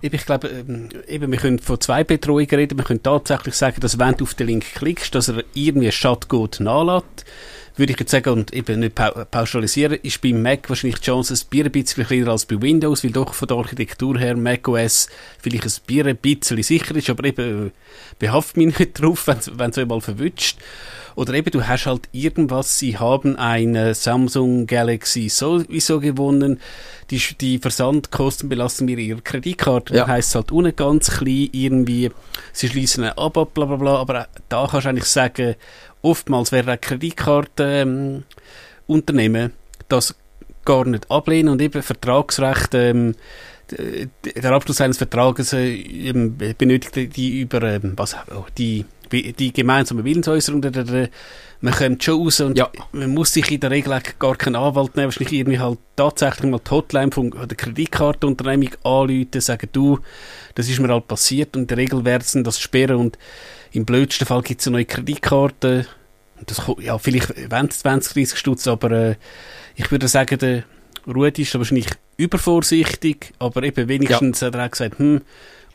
Ich 0.00 0.26
glaube, 0.26 0.48
ähm, 0.48 0.88
eben, 1.08 1.32
wir 1.32 1.38
können 1.38 1.58
von 1.58 1.80
zwei 1.80 2.04
Bedrohungen 2.04 2.48
reden. 2.48 2.78
Wir 2.78 2.84
können 2.84 3.02
tatsächlich 3.02 3.54
sagen, 3.54 3.80
dass 3.80 3.98
wenn 3.98 4.14
du 4.14 4.24
auf 4.24 4.34
den 4.34 4.46
Link 4.46 4.64
klickst, 4.74 5.14
dass 5.14 5.28
er 5.28 5.42
irgendwie 5.54 5.90
Schadcode 5.90 6.60
nachlässt 6.60 7.24
würde 7.76 7.92
ich 7.92 8.00
jetzt 8.00 8.10
sagen, 8.10 8.30
und 8.30 8.52
eben 8.52 8.80
nicht 8.80 8.94
pauschalisieren, 8.94 9.98
ist 10.02 10.20
beim 10.22 10.42
Mac 10.42 10.68
wahrscheinlich 10.68 11.00
die 11.00 11.06
Chance 11.06 11.34
ein 11.34 11.70
bisschen 11.70 12.06
kleiner 12.06 12.32
als 12.32 12.46
bei 12.46 12.60
Windows, 12.60 13.04
weil 13.04 13.12
doch 13.12 13.34
von 13.34 13.48
der 13.48 13.56
Architektur 13.58 14.18
her 14.18 14.36
macOS 14.36 15.08
vielleicht 15.40 15.64
ein 15.88 16.16
bisschen 16.16 16.62
sicher 16.62 16.96
ist, 16.96 17.10
aber 17.10 17.24
eben 17.24 17.72
behaftet 18.18 18.56
mich 18.56 18.78
nicht 18.78 19.00
drauf, 19.00 19.26
wenn 19.26 19.70
es 19.70 19.78
einmal 19.78 20.00
verwünscht. 20.00 20.58
Oder 21.16 21.32
eben, 21.32 21.50
du 21.50 21.66
hast 21.66 21.86
halt 21.86 22.10
irgendwas, 22.12 22.78
sie 22.78 22.98
haben 22.98 23.36
eine 23.36 23.94
Samsung 23.94 24.66
Galaxy 24.66 25.30
sowieso 25.30 25.98
gewonnen, 25.98 26.60
die, 27.10 27.22
die 27.40 27.58
Versandkosten 27.58 28.50
belasten 28.50 28.84
mir 28.84 28.98
ihre 28.98 29.22
Kreditkarte. 29.22 29.94
Ja. 29.94 30.00
Das 30.00 30.10
heisst 30.10 30.34
halt 30.34 30.52
unten 30.52 30.76
ganz 30.76 31.10
klein 31.10 31.48
irgendwie, 31.52 32.10
sie 32.52 32.68
schließen 32.68 33.04
ein 33.04 33.16
Abo, 33.16 33.46
bla 33.46 33.64
bla 33.64 33.76
bla, 33.76 33.96
aber 33.96 34.28
da 34.50 34.68
kannst 34.70 34.84
du 34.84 34.90
eigentlich 34.90 35.04
sagen, 35.06 35.54
oftmals 36.06 36.52
werden 36.52 36.70
auch 36.70 36.80
Kreditkartenunternehmen 36.80 39.44
ähm, 39.44 39.52
das 39.88 40.14
gar 40.64 40.84
nicht 40.84 41.10
ablehnen 41.10 41.48
und 41.50 41.60
eben 41.62 41.82
Vertragsrecht 41.82 42.74
ähm, 42.74 43.14
der 43.70 44.52
Abschluss 44.52 44.80
eines 44.80 44.98
Vertrages 44.98 45.52
äh, 45.52 46.12
benötigt 46.56 47.16
die 47.16 47.40
über 47.40 47.62
ähm, 47.62 47.94
was, 47.96 48.16
oh, 48.34 48.44
die, 48.56 48.84
die 49.10 49.52
gemeinsame 49.52 50.04
Willensäußerung. 50.04 50.62
Man 51.62 51.74
kommt 51.74 52.04
schon 52.04 52.22
raus 52.22 52.40
und 52.40 52.58
ja. 52.58 52.70
man 52.92 53.12
muss 53.12 53.32
sich 53.32 53.50
in 53.50 53.60
der 53.60 53.70
Regel 53.70 53.98
gar 54.18 54.36
keinen 54.36 54.56
Anwalt 54.56 54.94
nehmen, 54.94 55.06
wahrscheinlich 55.06 55.32
irgendwie 55.32 55.58
halt 55.58 55.78
tatsächlich 55.96 56.50
mal 56.50 56.60
die 56.64 56.70
Hotline 56.70 57.10
von 57.10 57.30
der 57.30 57.56
Kreditkartenunternehmung 57.56 58.70
anrufen, 58.84 59.40
sagen, 59.40 59.68
du, 59.72 59.98
das 60.54 60.68
ist 60.68 60.78
mir 60.78 60.88
halt 60.88 61.08
passiert 61.08 61.56
und 61.56 61.62
in 61.62 61.68
der 61.68 61.78
Regel 61.78 62.04
werden 62.04 62.24
sie 62.24 62.42
das 62.42 62.60
sperren 62.60 62.96
und 62.96 63.18
im 63.72 63.84
blödsten 63.84 64.26
Fall 64.26 64.42
gibt 64.42 64.60
es 64.60 64.66
eine 64.66 64.76
neue 64.76 64.84
Kreditkarte. 64.84 65.86
Das, 66.44 66.62
ja, 66.80 66.98
vielleicht 66.98 67.34
20, 67.34 67.80
20 67.80 68.12
30 68.12 68.38
Stutz, 68.38 68.66
aber 68.66 68.90
äh, 68.90 69.14
ich 69.74 69.90
würde 69.90 70.08
sagen, 70.08 70.38
der 70.38 70.64
Rudi 71.06 71.42
ist 71.42 71.54
wahrscheinlich 71.54 71.88
übervorsichtig, 72.16 73.32
aber 73.38 73.62
eben 73.62 73.88
wenigstens 73.88 74.40
ja. 74.40 74.48
hat 74.48 74.54
er 74.54 74.66
auch 74.66 74.70
gesagt, 74.70 74.98
hm, 74.98 75.22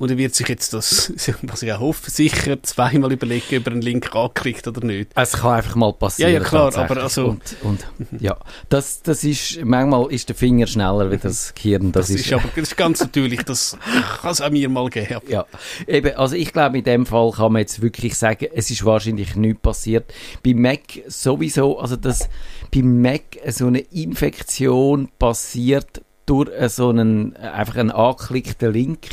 und 0.02 0.10
er 0.10 0.18
wird 0.18 0.34
sich 0.34 0.48
jetzt 0.48 0.74
das, 0.74 1.14
was 1.44 1.62
ich 1.62 1.72
auch 1.72 1.80
hoffe, 1.80 2.10
sicher 2.10 2.62
zweimal 2.64 3.12
überlegen, 3.12 3.58
ob 3.58 3.68
er 3.68 3.74
einen 3.74 3.84
Link 3.84 4.16
anklickt 4.16 4.68
oder 4.68 4.84
nicht. 4.84 5.12
Es 5.14 5.34
kann 5.34 5.58
einfach 5.58 5.76
mal 5.76 5.94
passieren. 5.94 6.34
Ja, 6.34 6.40
ja, 6.40 6.44
klar, 6.44 6.76
aber 6.76 7.04
also... 7.04 7.28
Und, 7.28 7.56
und, 7.62 7.86
ja, 8.20 8.36
das, 8.70 9.04
das 9.04 9.24
ist, 9.24 9.64
manchmal 9.64 10.12
ist 10.12 10.28
der 10.28 10.36
Finger 10.36 10.66
schneller 10.66 11.12
wie 11.12 11.18
das 11.18 11.54
Gehirn. 11.54 11.92
Das, 11.92 12.08
das 12.08 12.16
ist, 12.16 12.26
ist, 12.26 12.34
aber 12.34 12.50
das 12.56 12.64
ist 12.64 12.78
ganz 12.78 13.00
natürlich, 13.00 13.44
das 13.44 13.78
kann 14.22 14.32
es 14.32 14.42
auch 14.42 14.50
mir 14.50 14.70
mal 14.70 14.90
geben. 14.90 15.22
Ja, 15.28 15.46
eben, 15.88 16.16
also 16.16 16.36
ich 16.36 16.52
glaube, 16.52 16.80
in 16.80 16.84
dem 16.84 17.06
Fall 17.06 17.32
kann 17.34 17.54
man 17.54 17.60
jetzt 17.60 17.84
wirklich 17.84 18.18
sagen, 18.18 18.48
es 18.56 18.72
ist 18.72 18.84
wahrscheinlich 18.84 19.36
nichts 19.36 19.62
passiert. 19.62 20.12
Bei 20.44 20.56
Mac 20.56 20.80
sowieso, 21.06 21.78
also 21.78 21.96
dass 21.96 22.28
bei 22.74 22.82
Mac 22.82 23.22
so 23.50 23.68
eine 23.68 23.80
Infektion 23.80 25.10
passiert, 25.20 26.02
durch 26.26 26.50
so 26.70 26.90
einen, 26.90 27.36
einfach 27.36 27.76
einen 27.76 27.92
angeklickten 27.92 28.72
Link 28.72 29.08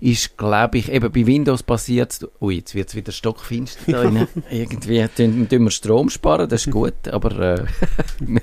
ist, 0.00 0.36
glaube 0.36 0.78
ich, 0.78 0.90
eben 0.90 1.10
bei 1.12 1.26
Windows 1.26 1.62
passiert 1.62 2.26
ui, 2.40 2.56
jetzt 2.56 2.74
wird 2.74 2.88
es 2.88 2.94
wieder 2.94 3.12
stockfinster 3.12 3.92
da 3.92 4.00
rein. 4.02 4.28
Irgendwie 4.50 5.06
tun, 5.08 5.48
tun 5.48 5.64
wir 5.64 5.70
Strom 5.70 6.10
sparen, 6.10 6.48
das 6.48 6.66
ist 6.66 6.72
gut, 6.72 7.08
aber 7.08 7.38
äh, 7.38 7.64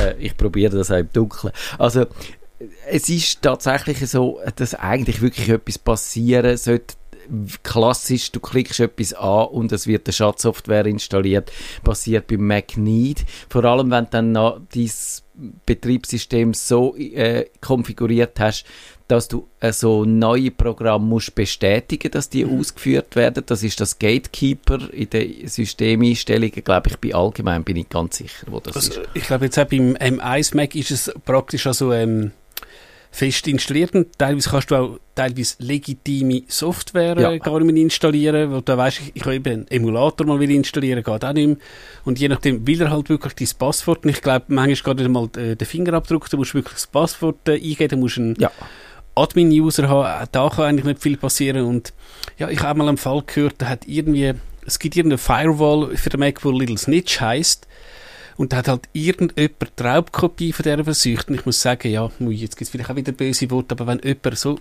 äh, 0.00 0.16
ich 0.18 0.36
probiere 0.36 0.76
das 0.76 0.90
auch 0.90 0.96
im 0.96 1.12
Dunkeln. 1.12 1.52
Also, 1.78 2.06
es 2.88 3.08
ist 3.08 3.40
tatsächlich 3.40 3.98
so, 4.08 4.38
dass 4.56 4.74
eigentlich 4.74 5.22
wirklich 5.22 5.48
etwas 5.48 5.78
passieren 5.78 6.56
sollte, 6.56 6.94
klassisch, 7.62 8.32
du 8.32 8.40
klickst 8.40 8.80
etwas 8.80 9.12
an 9.14 9.48
und 9.48 9.72
es 9.72 9.86
wird 9.86 10.06
eine 10.06 10.12
Schadsoftware 10.12 10.86
installiert, 10.86 11.50
passiert 11.82 12.26
beim 12.26 12.46
Mac 12.46 12.76
nicht. 12.76 13.24
Vor 13.48 13.64
allem, 13.64 13.90
wenn 13.90 14.04
du 14.04 14.10
dann 14.10 14.32
noch 14.32 14.60
dein 14.74 14.90
Betriebssystem 15.66 16.54
so 16.54 16.96
äh, 16.96 17.46
konfiguriert 17.60 18.38
hast, 18.40 18.64
dass 19.10 19.26
du 19.26 19.48
äh, 19.58 19.72
so 19.72 20.04
neue 20.04 20.50
Programme 20.50 21.04
musst 21.04 21.34
bestätigen, 21.34 22.10
dass 22.12 22.28
die 22.28 22.44
mhm. 22.44 22.60
ausgeführt 22.60 23.16
werden. 23.16 23.42
Das 23.46 23.62
ist 23.62 23.80
das 23.80 23.98
Gatekeeper 23.98 24.92
in 24.92 25.10
den 25.10 25.48
Systemeinstellungen, 25.48 26.62
glaube 26.62 26.90
ich, 26.90 26.96
bei 26.98 27.14
allgemein 27.14 27.64
bin 27.64 27.76
ich 27.76 27.88
ganz 27.88 28.18
sicher, 28.18 28.46
wo 28.48 28.60
das 28.60 28.76
also, 28.76 29.00
ist. 29.00 29.08
Ich 29.14 29.24
glaube 29.24 29.46
jetzt 29.46 29.58
auch 29.58 29.66
beim 29.66 29.96
M1 29.96 30.54
Mac 30.56 30.74
ist 30.74 30.90
es 30.90 31.12
praktisch 31.24 31.66
also 31.66 31.92
ähm, 31.92 32.32
fest 33.10 33.48
installiert 33.48 33.94
und 33.94 34.16
teilweise 34.18 34.50
kannst 34.50 34.70
du 34.70 34.76
auch 34.76 34.98
teilweise 35.14 35.56
legitime 35.58 36.42
Software 36.46 37.18
ja. 37.18 37.32
Äh, 37.32 37.38
gar 37.38 37.58
nicht 37.58 37.72
mehr 37.72 37.82
installieren, 37.82 38.52
weil 38.52 38.62
du 38.62 38.76
weißt, 38.76 39.00
ich, 39.00 39.12
ich 39.14 39.26
will 39.26 39.34
eben 39.34 39.52
einen 39.52 39.68
Emulator 39.68 40.26
mal 40.26 40.38
wieder 40.38 40.52
installieren, 40.52 41.02
geht 41.02 41.24
auch 41.24 41.32
nicht 41.32 41.46
mehr. 41.46 41.56
Und 42.04 42.18
je 42.18 42.28
nachdem 42.28 42.66
will 42.66 42.80
er 42.80 42.90
halt 42.90 43.08
wirklich 43.08 43.34
dein 43.34 43.58
Passwort 43.58 44.04
und 44.04 44.10
ich 44.10 44.22
glaube, 44.22 44.46
manchmal 44.48 44.94
geht 44.94 45.04
nicht 45.04 45.12
mal 45.12 45.28
äh, 45.36 45.56
den 45.56 45.66
Fingerabdruck, 45.66 46.30
du 46.30 46.36
musst 46.36 46.54
wirklich 46.54 46.74
das 46.74 46.86
Passwort 46.86 47.48
äh, 47.48 47.54
eingeben, 47.54 47.88
du 47.88 47.96
musst 47.96 48.18
einen 48.18 48.36
ja. 48.38 48.50
Admin-User 49.16 49.88
haben, 49.88 50.28
da 50.30 50.48
kann 50.48 50.64
eigentlich 50.66 50.84
nicht 50.84 51.02
viel 51.02 51.16
passieren 51.16 51.64
und 51.64 51.92
ja, 52.38 52.48
ich 52.48 52.60
habe 52.62 52.78
mal 52.78 52.88
einen 52.88 52.96
Fall 52.96 53.22
gehört, 53.26 53.56
da 53.58 53.68
hat 53.68 53.88
irgendwie, 53.88 54.32
es 54.64 54.78
gibt 54.78 54.96
irgendeine 54.96 55.18
Firewall 55.18 55.96
für 55.96 56.10
den 56.10 56.20
Mac, 56.20 56.44
wo 56.44 56.52
Little 56.52 56.78
Snitch 56.78 57.20
heißt 57.20 57.66
und 58.40 58.54
da 58.54 58.56
hat 58.56 58.68
halt 58.68 58.88
irgendjemand 58.94 59.78
die 59.78 59.82
Raubkopie 59.82 60.54
von 60.54 60.62
dieser 60.62 60.82
versucht. 60.82 61.28
Und 61.28 61.34
ich 61.34 61.44
muss 61.44 61.60
sagen, 61.60 61.90
ja, 61.90 62.10
jetzt 62.30 62.56
gibt 62.56 62.62
es 62.62 62.70
vielleicht 62.70 62.88
auch 62.88 62.96
wieder 62.96 63.12
böse 63.12 63.50
Worte, 63.50 63.74
aber 63.74 63.86
wenn 63.86 64.00
jemand 64.02 64.38
so 64.38 64.58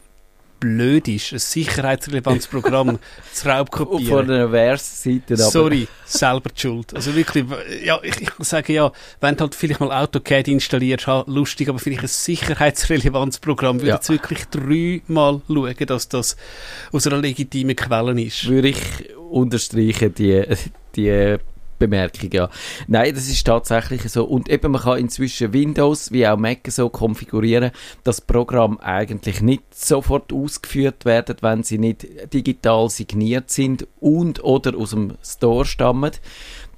blöd 0.59 1.07
ist, 1.07 1.31
ein 1.31 1.39
sicherheitsrelevantes 1.39 2.48
Programm 2.51 3.00
zu 3.31 3.48
Raubkopieren. 3.48 4.05
Von 4.05 4.27
der 4.27 4.50
Vers-Seite 4.50 5.38
Sorry, 5.38 5.88
selber 6.03 6.50
die 6.50 6.59
Schuld. 6.59 6.93
Also 6.93 7.15
wirklich, 7.15 7.45
ja, 7.81 7.98
ich, 8.03 8.19
ich 8.19 8.38
muss 8.38 8.50
sagen, 8.50 8.74
ja, 8.74 8.91
wenn 9.21 9.38
du 9.38 9.43
halt 9.43 9.55
vielleicht 9.55 9.79
mal 9.79 9.93
AutoCAD 9.93 10.50
installierst, 10.50 11.07
ha, 11.07 11.24
lustig, 11.25 11.69
aber 11.69 11.79
vielleicht 11.79 12.01
ein 12.01 12.09
sicherheitsrelevantes 12.09 13.39
Programm, 13.39 13.77
würde 13.77 13.91
ja. 13.91 13.95
jetzt 13.95 14.09
wirklich 14.09 14.43
dreimal 14.48 15.39
schauen, 15.48 15.75
dass 15.88 16.09
das 16.09 16.36
aus 16.91 17.07
einer 17.07 17.19
legitimen 17.19 17.77
Quelle 17.77 18.21
ist. 18.21 18.45
Würde 18.45 18.67
ich 18.67 19.15
unterstreichen, 19.15 20.13
die, 20.15 20.43
die 20.98 21.39
Bemerkung, 21.79 22.29
ja. 22.31 22.50
Nein, 22.88 23.15
das 23.15 23.27
ist 23.27 23.45
tatsächlich 23.45 24.03
so. 24.03 24.25
Und 24.25 24.50
eben, 24.50 24.71
man 24.71 24.81
kann 24.81 25.00
inzwischen 25.00 25.53
Windows 25.53 26.12
wie 26.12 26.27
auch 26.27 26.38
Mac 26.38 26.59
so 26.67 26.89
konfigurieren, 26.89 27.71
dass 28.03 28.21
Programm 28.21 28.77
eigentlich 28.79 29.41
nicht 29.41 29.74
sofort 29.74 30.31
ausgeführt 30.31 31.05
werden, 31.05 31.38
wenn 31.41 31.63
sie 31.63 31.77
nicht 31.77 32.05
digital 32.33 32.89
signiert 32.89 33.50
sind 33.50 33.88
und 34.00 34.43
oder 34.43 34.77
aus 34.77 34.91
dem 34.91 35.13
Store 35.24 35.65
stammen. 35.65 36.12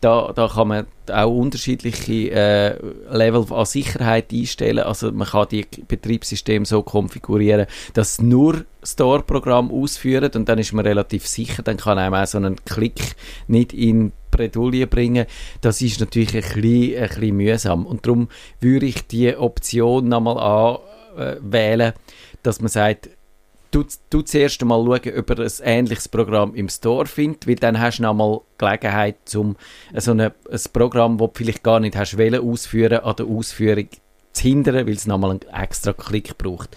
Da, 0.01 0.33
da 0.33 0.47
kann 0.47 0.67
man 0.67 0.87
auch 1.11 1.29
unterschiedliche 1.31 2.31
äh, 2.31 2.75
Level 3.11 3.45
an 3.51 3.65
Sicherheit 3.65 4.33
einstellen. 4.33 4.79
Also 4.79 5.11
man 5.11 5.27
kann 5.27 5.47
die 5.51 5.65
Betriebssysteme 5.87 6.65
so 6.65 6.81
konfigurieren, 6.81 7.67
dass 7.93 8.19
nur 8.19 8.65
Store-Programm 8.83 9.69
ausführen 9.69 10.31
und 10.33 10.49
dann 10.49 10.57
ist 10.57 10.73
man 10.73 10.85
relativ 10.85 11.27
sicher. 11.27 11.61
Dann 11.61 11.77
kann 11.77 11.99
einem 11.99 12.15
auch 12.15 12.25
so 12.25 12.39
einen 12.39 12.55
Klick 12.65 13.15
nicht 13.47 13.73
in 13.73 14.11
Bredouille 14.31 14.87
bringen. 14.87 15.27
Das 15.61 15.81
ist 15.81 15.99
natürlich 15.99 16.33
ein 16.35 16.41
bisschen, 16.41 16.97
ein 16.97 17.09
bisschen 17.09 17.37
mühsam. 17.37 17.85
Und 17.85 18.07
darum 18.07 18.29
würde 18.59 18.87
ich 18.87 19.05
die 19.05 19.35
Option 19.35 20.07
nochmal 20.07 20.81
anwählen, 21.15 21.93
dass 22.41 22.59
man 22.59 22.69
sagt, 22.69 23.09
du, 23.71 23.85
du 24.09 24.21
zuerst 24.21 24.61
einmal 24.61 24.83
schauen, 24.85 25.17
ob 25.17 25.29
er 25.29 25.39
ein 25.39 25.51
ähnliches 25.63 26.07
Programm 26.07 26.53
im 26.55 26.69
Store 26.69 27.05
findet, 27.05 27.47
weil 27.47 27.55
dann 27.55 27.79
hast 27.79 27.99
du 27.99 28.03
nochmal 28.03 28.41
Gelegenheit, 28.57 29.17
um 29.35 29.55
so 29.95 30.11
eine, 30.11 30.33
ein 30.51 30.59
Programm, 30.73 31.17
das 31.17 31.27
du 31.27 31.33
vielleicht 31.37 31.63
gar 31.63 31.79
nicht 31.79 31.95
hast 31.95 32.17
wollen, 32.17 32.41
ausführen, 32.41 32.99
an 32.99 33.15
der 33.15 33.25
Ausführung 33.25 33.87
zu 34.33 34.41
hindern, 34.41 34.87
weil 34.87 34.93
es 34.93 35.07
nochmal 35.07 35.31
einen 35.31 35.63
extra 35.63 35.93
Klick 35.93 36.37
braucht. 36.37 36.75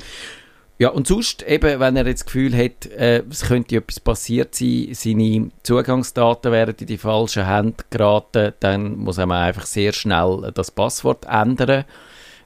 Ja, 0.76 0.88
und 0.88 1.06
sonst 1.06 1.42
eben, 1.44 1.78
wenn 1.78 1.96
er 1.96 2.06
jetzt 2.06 2.22
das 2.22 2.26
Gefühl 2.26 2.56
hat, 2.56 2.86
äh, 2.86 3.22
es 3.30 3.42
könnte 3.42 3.76
etwas 3.76 4.00
passiert 4.00 4.56
sein, 4.56 4.88
seine 4.90 5.50
Zugangsdaten 5.62 6.50
wären 6.50 6.74
in 6.80 6.86
die 6.86 6.98
falschen 6.98 7.46
Hände 7.46 7.84
geraten, 7.90 8.54
dann 8.58 8.96
muss 8.96 9.18
man 9.18 9.30
einfach 9.30 9.66
sehr 9.66 9.92
schnell 9.92 10.50
das 10.52 10.72
Passwort 10.72 11.26
ändern 11.26 11.84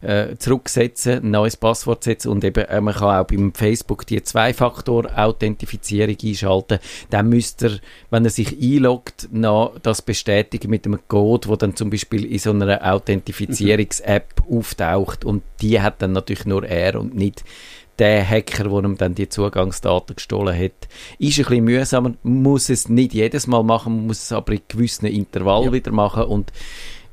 äh, 0.01 0.37
zurücksetzen, 0.37 1.25
ein 1.25 1.31
neues 1.31 1.57
Passwort 1.57 2.05
setzen 2.05 2.29
und 2.31 2.45
eben, 2.45 2.65
äh, 2.65 2.81
man 2.81 2.95
kann 2.95 3.21
auch 3.21 3.27
beim 3.27 3.53
Facebook 3.55 4.07
die 4.07 4.23
Zwei-Faktor-Authentifizierung 4.23 6.17
einschalten. 6.23 6.79
Dann 7.11 7.29
müsste 7.29 7.67
er, 7.67 7.79
wenn 8.11 8.25
er 8.25 8.31
sich 8.31 8.61
einloggt, 8.61 9.29
noch 9.33 9.79
das 9.83 10.03
bestätigen 10.03 10.71
mit 10.71 10.87
einem 10.87 11.01
Code, 11.09 11.49
wo 11.49 11.57
dann 11.57 11.77
zum 11.77 11.91
Beispiel 11.91 12.25
in 12.25 12.39
so 12.39 12.51
einer 12.51 12.93
Authentifizierungs-App 12.93 14.43
auftaucht 14.51 15.25
und 15.25 15.43
die 15.61 15.81
hat 15.81 16.03
dann 16.03 16.13
natürlich 16.13 16.47
nur 16.47 16.65
er 16.65 17.01
und 17.01 17.15
nicht 17.15 17.45
der 17.99 18.29
Hacker, 18.29 18.65
der 18.65 18.85
ihm 18.85 18.97
dann 18.97 19.15
die 19.15 19.29
Zugangsdaten 19.29 20.17
gestohlen 20.17 20.57
hat. 20.57 20.89
Ist 21.19 21.39
ein 21.39 21.45
bisschen 21.45 21.65
mühsam, 21.65 22.17
muss 22.23 22.69
es 22.69 22.89
nicht 22.89 23.13
jedes 23.13 23.47
Mal 23.47 23.65
machen, 23.65 23.97
man 23.97 24.07
muss 24.07 24.23
es 24.23 24.33
aber 24.33 24.53
in 24.53 24.61
gewissen 24.69 25.07
Intervall 25.07 25.67
ja. 25.67 25.73
wieder 25.73 25.93
machen 25.93 26.25
und 26.25 26.53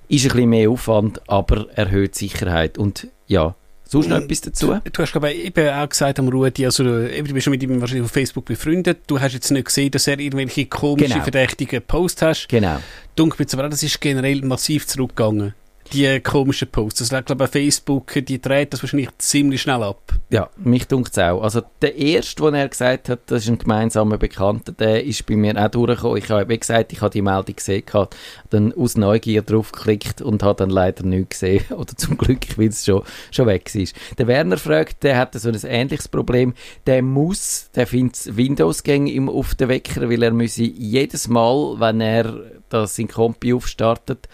ist 0.08 0.26
ein 0.26 0.32
bisschen 0.32 0.50
mehr 0.50 0.70
Aufwand, 0.70 1.22
aber 1.28 1.68
erhöht 1.76 2.16
Sicherheit. 2.16 2.78
Und 2.78 3.08
ja, 3.28 3.56
Sonst 3.88 4.08
noch 4.08 4.18
etwas 4.18 4.42
dazu? 4.42 4.68
Du, 4.84 4.90
du 4.92 5.02
hast 5.02 5.12
glaube 5.12 5.32
ich 5.32 5.46
eben 5.46 5.70
auch 5.70 5.88
gesagt 5.88 6.18
am 6.20 6.28
Rudi, 6.28 6.66
also 6.66 6.84
du 6.84 7.08
bist 7.08 7.44
schon 7.44 7.52
mit 7.52 7.62
ihm 7.62 7.80
wahrscheinlich 7.80 8.06
auf 8.06 8.12
Facebook 8.12 8.46
befreundet, 8.46 9.02
du 9.08 9.20
hast 9.20 9.34
jetzt 9.34 9.52
nicht 9.52 9.66
gesehen, 9.66 9.92
dass 9.92 10.08
er 10.08 10.20
irgendwelche 10.20 10.66
komischen, 10.66 11.12
genau. 11.12 11.24
verdächtigen 11.24 11.84
Posts 11.84 12.22
hast. 12.24 12.50
Genau. 12.50 12.80
Dunkel 13.16 13.46
aber 13.54 13.70
das 13.70 13.84
ist 13.84 14.02
generell 14.02 14.42
massiv 14.42 14.88
zurückgegangen. 14.88 15.54
Die 15.94 16.20
komischen 16.20 16.70
Posts. 16.70 17.02
Also, 17.02 17.18
ich 17.18 17.26
glaube, 17.26 17.48
Facebook, 17.48 18.14
die 18.26 18.42
dreht 18.42 18.74
das 18.74 18.82
wahrscheinlich 18.82 19.10
ziemlich 19.18 19.62
schnell 19.62 19.84
ab. 19.84 20.14
Ja, 20.30 20.50
mich 20.58 20.88
dunkt 20.88 21.12
es 21.12 21.20
auch. 21.20 21.42
Also 21.42 21.62
der 21.82 21.96
erste, 21.96 22.44
den 22.44 22.56
er 22.56 22.68
gesagt 22.68 23.10
hat, 23.10 23.20
das 23.28 23.44
ist 23.44 23.50
ein 23.50 23.58
gemeinsamer 23.60 24.18
Bekannter, 24.18 24.72
der 24.72 25.04
ist 25.04 25.26
bei 25.26 25.36
mir 25.36 25.56
auch 25.64 25.70
durchgekommen. 25.70 26.18
Ich 26.18 26.30
habe, 26.30 26.58
gesagt, 26.58 26.92
ich 26.94 27.02
habe 27.02 27.12
die 27.12 27.22
Meldung 27.22 27.56
gesehen, 27.56 27.86
gehabt, 27.86 28.16
dann 28.50 28.74
aus 28.74 28.98
Neugier 28.98 29.44
draufgeklickt 29.44 30.22
und 30.22 30.42
habe 30.42 30.58
dann 30.58 30.72
leider 30.72 31.06
nichts 31.06 31.40
gesehen. 31.40 31.66
Oder 31.72 31.96
zum 31.96 32.18
Glück, 32.18 32.58
weil 32.58 32.70
es 32.70 32.86
schon, 32.86 33.04
schon 33.32 33.46
weg 33.46 33.74
ist. 33.76 33.96
Der 34.18 34.28
Werner 34.28 34.58
fragt, 34.58 35.04
der 35.04 35.18
hat 35.18 35.36
so 35.36 35.50
ein 35.50 35.60
ähnliches 35.64 36.08
Problem. 36.08 36.54
Der 36.88 37.02
muss, 37.02 37.70
der 37.76 37.86
findet 37.86 38.36
Windows-Gänge 38.36 39.32
auf 39.32 39.56
den 39.56 39.70
Wecker, 39.70 40.10
weil 40.10 40.24
er 40.24 40.32
müsse 40.32 40.64
jedes 40.64 41.28
Mal, 41.28 41.80
wenn 41.80 42.02
er 42.02 42.34
das 42.70 42.98
in 42.98 43.08
Kompi 43.08 43.54
aufstartet, 43.54 44.28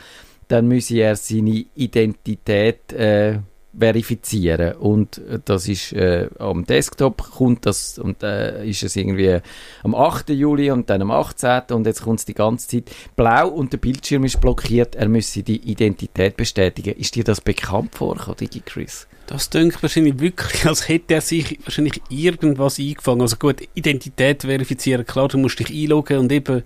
dann 0.51 0.67
müsse 0.67 0.97
er 0.97 1.15
seine 1.15 1.65
Identität 1.75 2.91
äh, 2.93 3.39
verifizieren 3.77 4.73
und 4.75 5.17
äh, 5.19 5.39
das 5.45 5.67
ist 5.67 5.93
äh, 5.93 6.27
am 6.39 6.65
Desktop 6.65 7.23
kommt 7.31 7.65
das 7.65 7.97
und 7.97 8.21
äh, 8.21 8.67
ist 8.67 8.83
es 8.83 8.97
irgendwie 8.97 9.39
am 9.83 9.95
8. 9.95 10.29
Juli 10.31 10.71
und 10.71 10.89
dann 10.89 11.01
am 11.01 11.11
18. 11.11 11.61
und 11.71 11.87
jetzt 11.87 12.03
kommt 12.03 12.19
es 12.19 12.25
die 12.25 12.33
ganze 12.33 12.67
Zeit 12.67 12.91
blau 13.15 13.47
und 13.47 13.71
der 13.71 13.77
Bildschirm 13.77 14.25
ist 14.25 14.41
blockiert, 14.41 14.95
er 14.95 15.07
müsse 15.07 15.41
die 15.41 15.57
Identität 15.57 16.35
bestätigen. 16.35 16.95
Ist 16.97 17.15
dir 17.15 17.23
das 17.23 17.39
bekannt 17.39 17.95
vorgekommen, 17.95 18.37
Digi 18.37 18.61
Chris? 18.65 19.07
Das 19.27 19.49
denke 19.49 19.81
wahrscheinlich 19.81 20.19
wirklich, 20.19 20.65
als 20.65 20.89
hätte 20.89 21.13
er 21.13 21.21
sich 21.21 21.59
wahrscheinlich 21.63 22.01
irgendwas 22.09 22.77
eingefangen. 22.77 23.21
Also 23.21 23.37
gut, 23.37 23.61
Identität 23.73 24.41
verifizieren, 24.41 25.05
klar, 25.05 25.29
du 25.29 25.37
musst 25.37 25.59
dich 25.59 25.69
einloggen 25.69 26.17
und 26.17 26.31
eben 26.33 26.63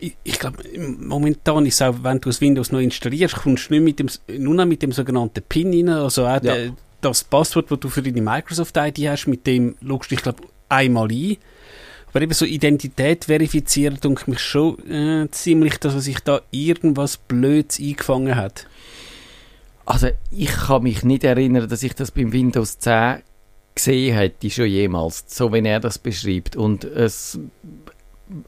ich, 0.00 0.16
ich 0.24 0.38
glaube, 0.38 0.62
momentan 0.98 1.66
ist 1.66 1.74
es 1.74 1.82
auch, 1.82 1.94
wenn 2.02 2.20
du 2.20 2.28
das 2.28 2.40
Windows 2.40 2.72
noch 2.72 2.80
installierst, 2.80 3.36
kommst 3.36 3.70
du 3.70 3.74
nicht 3.74 3.82
mit 3.82 3.98
dem, 3.98 4.08
nur 4.42 4.54
noch 4.54 4.66
mit 4.66 4.82
dem 4.82 4.92
sogenannten 4.92 5.42
PIN 5.48 5.72
rein, 5.72 5.88
also 5.90 6.24
auch 6.24 6.34
ja. 6.34 6.40
der, 6.40 6.72
das 7.00 7.24
Passwort, 7.24 7.70
das 7.70 7.80
du 7.80 7.88
für 7.88 8.02
deine 8.02 8.20
Microsoft-ID 8.20 8.98
hast, 9.08 9.26
mit 9.26 9.46
dem 9.46 9.76
logst 9.80 10.10
du 10.10 10.14
dich, 10.14 10.22
glaube 10.22 10.42
einmal 10.68 11.08
ein. 11.10 11.36
Aber 12.08 12.22
eben 12.22 12.32
so 12.32 12.44
Identität 12.44 13.26
verifizieren, 13.26 13.98
denke 14.02 14.30
mich 14.30 14.40
schon 14.40 14.78
äh, 14.90 15.30
ziemlich, 15.30 15.78
dass 15.78 15.94
er 15.94 16.00
sich 16.00 16.18
da 16.20 16.40
irgendwas 16.50 17.16
Blöds 17.16 17.78
eingefangen 17.78 18.34
hat. 18.34 18.66
Also 19.86 20.08
ich 20.30 20.50
kann 20.50 20.82
mich 20.82 21.04
nicht 21.04 21.24
erinnern, 21.24 21.68
dass 21.68 21.82
ich 21.82 21.94
das 21.94 22.10
beim 22.10 22.32
Windows 22.32 22.78
10 22.78 23.22
gesehen 23.74 24.16
hätte, 24.16 24.50
schon 24.50 24.66
jemals, 24.66 25.24
so 25.28 25.52
wie 25.52 25.64
er 25.64 25.80
das 25.80 25.98
beschreibt. 25.98 26.56
Und 26.56 26.84
es 26.84 27.38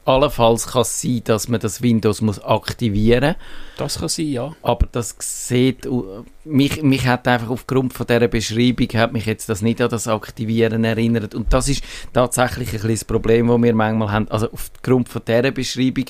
allenfalls 0.05 0.67
kann 0.67 0.83
es 0.83 1.01
sein, 1.01 1.21
dass 1.23 1.47
man 1.47 1.59
das 1.59 1.81
Windows 1.81 2.21
muss 2.21 2.43
aktivieren 2.43 3.35
muss. 3.35 3.77
Das 3.77 3.99
kann 3.99 4.09
sein, 4.09 4.27
ja. 4.27 4.55
Aber 4.61 4.87
das 4.91 5.15
sieht, 5.19 5.87
mich, 6.43 6.81
mich 6.81 7.07
hat 7.07 7.27
einfach 7.27 7.49
aufgrund 7.49 7.93
von 7.93 8.07
dieser 8.07 8.27
Beschreibung, 8.27 8.87
hat 8.93 9.13
mich 9.13 9.25
jetzt 9.25 9.49
das 9.49 9.61
nicht 9.61 9.81
an 9.81 9.89
das 9.89 10.07
Aktivieren 10.07 10.83
erinnert. 10.83 11.35
Und 11.35 11.51
das 11.53 11.69
ist 11.69 11.83
tatsächlich 12.13 12.69
ein 12.69 12.73
bisschen 12.73 12.91
das 12.91 13.05
Problem, 13.05 13.47
das 13.47 13.61
wir 13.61 13.75
manchmal 13.75 14.11
haben. 14.11 14.27
Also 14.29 14.49
aufgrund 14.51 15.09
von 15.09 15.21
dieser 15.27 15.51
Beschreibung 15.51 16.05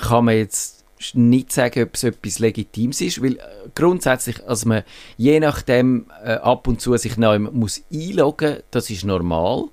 kann 0.00 0.24
man 0.24 0.36
jetzt 0.36 0.79
nicht 1.14 1.52
sagen, 1.52 1.82
ob 1.84 1.94
es 1.94 2.04
etwas 2.04 2.38
Legitimes 2.38 3.00
ist, 3.00 3.22
weil 3.22 3.36
äh, 3.36 3.40
grundsätzlich, 3.74 4.46
also 4.46 4.68
man 4.68 4.82
je 5.16 5.40
nachdem 5.40 6.06
äh, 6.24 6.32
ab 6.34 6.68
und 6.68 6.80
zu 6.80 6.96
sich 6.96 7.16
neu 7.16 7.38
muss 7.38 7.82
einloggen, 7.92 8.58
das 8.70 8.90
ist 8.90 9.04
normal. 9.04 9.64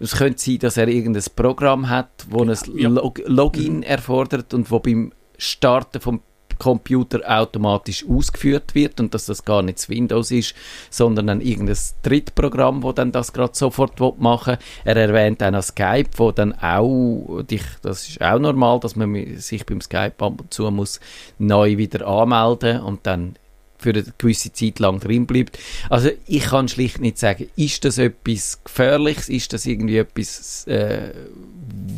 Es 0.00 0.16
könnte 0.16 0.42
sein, 0.42 0.58
dass 0.58 0.76
er 0.76 0.88
irgendein 0.88 1.24
Programm 1.36 1.88
hat, 1.88 2.10
wo 2.28 2.42
ein 2.42 2.56
ja. 2.74 2.88
Log 2.88 3.20
Login 3.26 3.82
erfordert 3.82 4.54
und 4.54 4.70
wo 4.70 4.80
beim 4.80 5.12
Starten 5.38 6.00
vom 6.00 6.20
Computer 6.62 7.20
automatisch 7.26 8.04
ausgeführt 8.08 8.76
wird 8.76 9.00
und 9.00 9.12
dass 9.14 9.26
das 9.26 9.44
gar 9.44 9.62
nicht 9.62 9.88
Windows 9.88 10.30
ist, 10.30 10.54
sondern 10.90 11.28
ein 11.28 11.40
irgendein 11.40 11.76
Drittprogramm, 12.04 12.84
wo 12.84 12.92
dann 12.92 13.10
das 13.10 13.32
gerade 13.32 13.56
sofort 13.56 13.98
machen 14.20 14.58
will. 14.84 14.94
Er 14.94 14.96
erwähnt 14.96 15.42
auch 15.42 15.50
noch 15.50 15.64
Skype, 15.64 16.10
wo 16.18 16.30
dann 16.30 16.52
auch, 16.52 17.42
das 17.82 18.08
ist 18.08 18.22
auch 18.22 18.38
normal, 18.38 18.78
dass 18.78 18.94
man 18.94 19.36
sich 19.38 19.66
beim 19.66 19.80
Skype 19.80 20.14
ab 20.18 20.40
und 20.40 20.54
zu 20.54 20.70
muss 20.70 21.00
neu 21.36 21.78
wieder 21.78 22.06
anmelden 22.06 22.80
und 22.80 23.08
dann 23.08 23.34
für 23.78 23.90
eine 23.90 24.04
gewisse 24.16 24.52
Zeit 24.52 24.78
lang 24.78 25.00
drin 25.00 25.26
bleibt. 25.26 25.58
Also 25.90 26.10
ich 26.28 26.44
kann 26.44 26.68
schlicht 26.68 27.00
nicht 27.00 27.18
sagen, 27.18 27.50
ist 27.56 27.84
das 27.84 27.98
etwas 27.98 28.62
Gefährliches, 28.62 29.28
ist 29.28 29.52
das 29.52 29.66
irgendwie 29.66 29.96
etwas, 29.96 30.64
äh, 30.68 31.12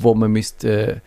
wo 0.01 0.15
man 0.15 0.33
müsste 0.33 0.95
äh, 0.95 1.01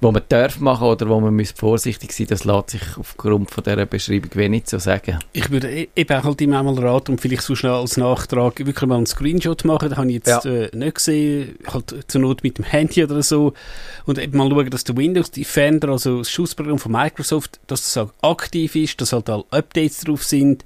wo 0.00 0.12
man 0.12 0.22
darf 0.28 0.60
machen 0.60 0.86
oder 0.86 1.08
wo 1.08 1.20
man 1.20 1.34
müsste 1.34 1.56
vorsichtig 1.56 2.12
sein, 2.12 2.26
das 2.28 2.44
lässt 2.44 2.70
sich 2.70 2.82
aufgrund 2.98 3.50
von 3.50 3.64
dieser 3.64 3.86
Beschreibung 3.86 4.30
wenig 4.34 4.64
so 4.66 4.78
sagen. 4.78 5.18
Ich 5.32 5.50
würde 5.50 5.70
e- 5.70 5.88
eben 5.96 6.22
halt 6.22 6.40
immer 6.40 6.62
mal 6.62 6.78
raten 6.78 7.12
und 7.12 7.20
vielleicht 7.20 7.42
so 7.42 7.54
schnell 7.54 7.72
als 7.72 7.96
Nachtrag 7.96 8.58
wirklich 8.58 8.86
mal 8.88 8.96
einen 8.96 9.06
Screenshot 9.06 9.64
machen, 9.64 9.88
das 9.88 9.98
habe 9.98 10.08
ich 10.08 10.14
jetzt 10.16 10.44
ja. 10.44 10.50
äh, 10.50 10.70
nicht 10.76 10.96
gesehen, 10.96 11.56
halt 11.72 11.94
zur 12.08 12.20
Not 12.20 12.42
mit 12.42 12.58
dem 12.58 12.64
Handy 12.64 13.02
oder 13.04 13.22
so 13.22 13.54
und 14.04 14.18
eben 14.18 14.36
mal 14.36 14.50
schauen, 14.50 14.70
dass 14.70 14.84
der 14.84 14.96
Windows 14.96 15.30
Defender, 15.30 15.88
also 15.88 16.18
das 16.18 16.30
Schussprogramm 16.30 16.78
von 16.78 16.92
Microsoft, 16.92 17.58
dass 17.66 17.82
das 17.82 17.96
auch 17.96 18.30
aktiv 18.30 18.76
ist, 18.76 19.00
dass 19.00 19.12
halt 19.12 19.30
alle 19.30 19.44
Updates 19.50 20.00
drauf 20.00 20.24
sind 20.24 20.64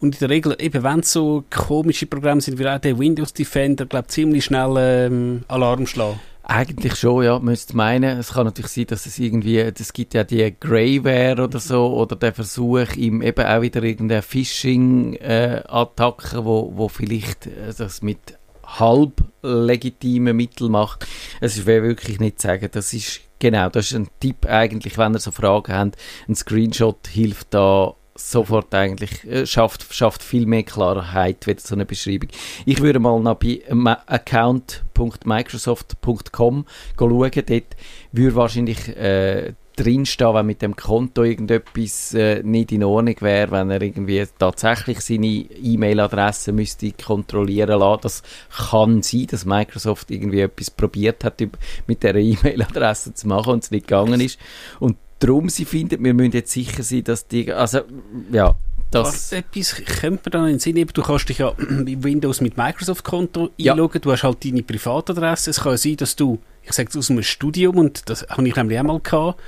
und 0.00 0.14
in 0.14 0.18
der 0.20 0.30
Regel, 0.30 0.56
eben 0.58 0.82
wenn 0.82 1.00
es 1.00 1.12
so 1.12 1.44
komische 1.50 2.06
Programme 2.06 2.40
sind, 2.40 2.58
wie 2.58 2.68
auch 2.68 2.78
der 2.78 2.98
Windows 2.98 3.32
Defender, 3.32 3.86
glaube 3.86 4.08
ziemlich 4.08 4.44
schnell 4.44 4.74
ähm, 4.78 5.44
Alarm 5.48 5.86
schlagen. 5.86 6.20
Eigentlich 6.50 6.96
schon, 6.96 7.24
ja, 7.24 7.38
müsste 7.38 7.76
meinen. 7.76 8.18
Es 8.18 8.32
kann 8.32 8.46
natürlich 8.46 8.70
sein, 8.70 8.86
dass 8.86 9.04
es 9.04 9.18
irgendwie, 9.18 9.58
es 9.58 9.92
gibt 9.92 10.14
ja 10.14 10.24
die 10.24 10.50
Greyware 10.58 11.44
oder 11.44 11.60
so, 11.60 11.94
oder 11.94 12.16
der 12.16 12.32
Versuch, 12.32 12.94
ihm 12.96 13.20
eben 13.20 13.44
auch 13.44 13.60
wieder 13.60 13.82
irgendeine 13.82 14.22
Phishing-Attacke, 14.22 16.46
wo, 16.46 16.72
wo 16.74 16.88
vielleicht 16.88 17.48
äh, 17.48 17.74
das 17.76 18.00
mit 18.00 18.38
halb 18.64 19.22
legitimen 19.42 20.34
Mitteln 20.34 20.72
macht. 20.72 21.06
Es 21.42 21.66
wäre 21.66 21.82
wirklich 21.82 22.18
nicht 22.18 22.40
zu 22.40 22.46
sagen, 22.46 22.70
das 22.72 22.94
ist 22.94 23.20
genau, 23.38 23.68
das 23.68 23.90
ist 23.90 23.96
ein 23.96 24.08
Tipp 24.18 24.46
eigentlich, 24.46 24.96
wenn 24.96 25.14
ihr 25.14 25.18
so 25.18 25.30
Fragen 25.30 25.74
habt. 25.74 25.98
Ein 26.28 26.34
Screenshot 26.34 27.08
hilft 27.08 27.52
da 27.52 27.92
sofort 28.18 28.74
eigentlich, 28.74 29.24
äh, 29.24 29.46
schafft, 29.46 29.94
schafft 29.94 30.22
viel 30.22 30.44
mehr 30.46 30.64
Klarheit, 30.64 31.46
wie 31.46 31.56
so 31.58 31.74
eine 31.74 31.86
Beschreibung. 31.86 32.28
Ich 32.66 32.80
würde 32.80 32.98
mal 32.98 33.18
nach 33.20 33.36
bei 33.36 33.62
account.microsoft.com 34.06 36.66
schauen, 36.98 37.30
dort 37.30 37.76
würde 38.12 38.34
wahrscheinlich 38.34 38.88
äh, 38.96 39.52
drinstehen, 39.78 40.34
wenn 40.34 40.46
mit 40.46 40.60
dem 40.60 40.74
Konto 40.74 41.22
irgendetwas 41.22 42.12
äh, 42.14 42.42
nicht 42.42 42.72
in 42.72 42.82
Ordnung 42.82 43.14
wäre, 43.20 43.52
wenn 43.52 43.70
er 43.70 43.80
irgendwie 43.80 44.24
tatsächlich 44.38 45.00
seine 45.00 45.26
E-Mail-Adresse 45.26 46.52
müsste 46.52 46.92
kontrollieren 46.92 47.78
lassen. 47.78 48.00
Das 48.02 48.22
kann 48.70 49.02
sein, 49.02 49.26
dass 49.30 49.44
Microsoft 49.44 50.10
irgendwie 50.10 50.40
etwas 50.40 50.70
probiert 50.70 51.24
hat, 51.24 51.40
mit 51.86 52.02
der 52.02 52.16
E-Mail-Adresse 52.16 53.14
zu 53.14 53.28
machen 53.28 53.54
und 53.54 53.64
es 53.64 53.70
nicht 53.70 53.86
gegangen 53.86 54.20
ist. 54.20 54.38
Und 54.80 54.96
darum 55.18 55.48
sie 55.48 55.64
finden, 55.64 56.02
wir 56.02 56.14
müssen 56.14 56.32
jetzt 56.32 56.52
sicher 56.52 56.82
sein, 56.82 57.04
dass 57.04 57.26
die, 57.26 57.52
also, 57.52 57.80
ja, 58.32 58.54
das... 58.90 59.32
etwas 59.32 59.74
könnte 59.74 60.30
man 60.30 60.32
dann 60.32 60.44
in 60.46 60.54
den 60.54 60.58
Sinn 60.60 60.86
du 60.92 61.02
kannst 61.02 61.28
dich 61.28 61.38
ja 61.38 61.50
bei 61.58 61.96
Windows 62.02 62.40
mit 62.40 62.56
Microsoft-Konto 62.56 63.50
einloggen, 63.58 63.96
ja. 63.96 64.00
du 64.00 64.12
hast 64.12 64.22
halt 64.22 64.44
deine 64.44 64.62
Privatadresse, 64.62 65.50
es 65.50 65.60
kann 65.60 65.76
sein, 65.76 65.96
dass 65.96 66.16
du, 66.16 66.38
ich 66.62 66.72
sage 66.72 66.88
es 66.88 66.96
aus 66.96 67.10
einem 67.10 67.22
Studium, 67.22 67.76
und 67.78 68.08
das 68.08 68.26
habe 68.28 68.46
ich 68.46 68.56
nämlich 68.56 68.78
auch 68.78 68.84
mal 68.84 69.00
gehabt, 69.00 69.40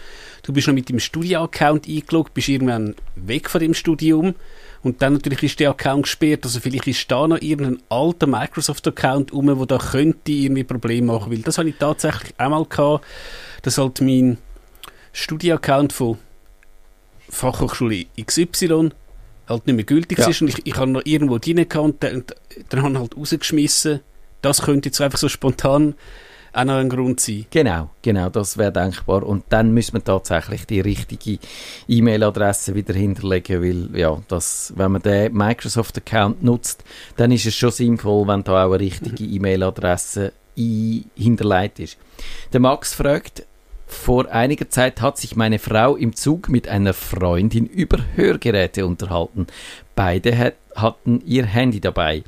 du 0.43 0.53
bist 0.53 0.67
noch 0.67 0.75
mit 0.75 0.89
dem 0.89 0.99
Studio-Account 0.99 1.89
eingeloggt, 1.89 2.35
bist 2.35 2.49
irgendwann 2.49 2.95
weg 3.17 3.49
von 3.49 3.61
dem 3.61 3.75
Studium, 3.75 4.35
und 4.83 5.03
dann 5.03 5.13
natürlich 5.13 5.43
ist 5.43 5.61
der 5.61 5.71
Account 5.71 6.05
gesperrt, 6.05 6.45
also 6.45 6.59
vielleicht 6.59 6.87
ist 6.87 7.11
da 7.11 7.29
noch 7.29 7.41
irgendein 7.41 7.83
alter 7.91 8.27
Microsoft-Account 8.27 9.33
rum, 9.33 9.59
wo 9.59 9.67
da 9.67 9.79
könnte 9.79 10.33
irgendwie 10.33 10.65
Probleme 10.65 11.13
machen, 11.13 11.31
weil 11.31 11.41
das 11.41 11.59
habe 11.59 11.69
ich 11.69 11.77
tatsächlich 11.77 12.33
einmal 12.39 12.65
gehabt, 12.65 13.05
dass 13.63 13.77
halt 13.77 14.01
mein 14.01 14.39
Studieaccount 15.13 15.93
von 15.93 16.19
Fachhochschule 17.29 18.07
XY 18.21 18.91
halt 19.49 19.67
nicht 19.67 19.77
mehr 19.77 19.85
gültig 19.85 20.19
ja. 20.19 20.29
ist 20.29 20.43
und 20.43 20.49
ich, 20.49 20.67
ich 20.67 20.77
habe 20.77 20.91
noch 20.91 21.03
irgendwo 21.05 21.39
drin 21.39 21.67
und 21.77 22.03
dann 22.03 22.83
habe 22.83 22.93
ich 22.93 22.99
halt 22.99 23.17
rausgeschmissen. 23.17 24.01
Das 24.43 24.63
könnte 24.63 24.89
jetzt 24.89 25.01
einfach 25.01 25.19
so 25.19 25.29
spontan 25.29 25.95
auch 26.53 26.65
noch 26.65 26.75
ein 26.75 26.89
Grund 26.89 27.21
sein. 27.21 27.47
Genau, 27.51 27.91
genau, 28.03 28.29
das 28.29 28.59
wäre 28.59 28.73
denkbar. 28.73 29.23
Und 29.23 29.45
dann 29.51 29.73
müssen 29.73 29.95
wir 29.95 30.05
tatsächlich 30.05 30.67
die 30.67 30.81
richtige 30.81 31.39
E-Mail-Adresse 31.89 32.75
wieder 32.75 32.95
hinterlegen, 32.95 33.63
weil 33.63 33.99
ja, 33.99 34.21
das, 34.29 34.73
wenn 34.77 34.93
man 34.93 35.03
den 35.03 35.33
Microsoft-Account 35.33 36.43
nutzt, 36.43 36.83
dann 37.17 37.31
ist 37.31 37.47
es 37.47 37.55
schon 37.55 37.71
sinnvoll, 37.71 38.27
wenn 38.27 38.43
da 38.43 38.65
auch 38.65 38.73
eine 38.73 38.81
richtige 38.81 39.23
mhm. 39.23 39.35
E-Mail-Adresse 39.35 40.33
hinterlegt 40.57 41.79
ist. 41.79 41.97
Der 42.53 42.61
Max 42.61 42.95
fragt, 42.95 43.45
vor 43.91 44.31
einiger 44.31 44.69
Zeit 44.69 45.01
hat 45.01 45.19
sich 45.19 45.37
meine 45.37 45.59
Frau 45.59 45.97
im 45.97 46.15
Zug 46.15 46.49
mit 46.49 46.69
einer 46.69 46.95
Freundin 46.95 47.67
über 47.67 47.99
Hörgeräte 48.15 48.87
unterhalten. 48.87 49.47
Beide 49.95 50.55
hatten 50.77 51.21
ihr 51.27 51.45
Handy 51.45 51.81
dabei. 51.81 52.23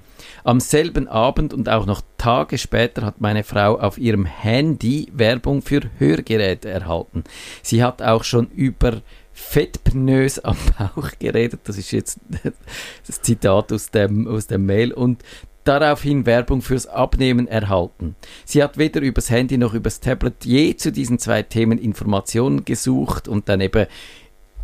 Am 0.44 0.60
selben 0.60 1.08
Abend 1.08 1.54
und 1.54 1.68
auch 1.68 1.86
noch 1.86 2.02
Tage 2.18 2.58
später 2.58 3.02
hat 3.06 3.20
meine 3.20 3.44
Frau 3.44 3.78
auf 3.78 3.96
ihrem 3.96 4.24
Handy 4.24 5.08
Werbung 5.14 5.62
für 5.62 5.82
Hörgeräte 5.98 6.68
erhalten. 6.68 7.24
Sie 7.62 7.82
hat 7.82 8.02
auch 8.02 8.24
schon 8.24 8.48
über 8.48 9.02
fettpnös 9.32 10.40
am 10.40 10.56
Bauch 10.78 11.10
geredet. 11.18 11.60
Das 11.64 11.78
ist 11.78 11.92
jetzt 11.92 12.18
das 13.06 13.22
Zitat 13.22 13.72
aus 13.72 13.90
dem, 13.90 14.26
aus 14.26 14.46
dem 14.46 14.66
Mail. 14.66 14.92
Und 14.92 15.22
daraufhin 15.64 16.26
Werbung 16.26 16.62
fürs 16.62 16.86
Abnehmen 16.86 17.46
erhalten. 17.46 18.16
Sie 18.44 18.62
hat 18.62 18.78
weder 18.78 19.00
übers 19.00 19.30
Handy 19.30 19.58
noch 19.58 19.74
übers 19.74 20.00
Tablet 20.00 20.44
je 20.44 20.76
zu 20.76 20.92
diesen 20.92 21.18
zwei 21.18 21.42
Themen 21.42 21.78
Informationen 21.78 22.64
gesucht 22.64 23.28
und 23.28 23.48
dann 23.48 23.60
eben 23.60 23.86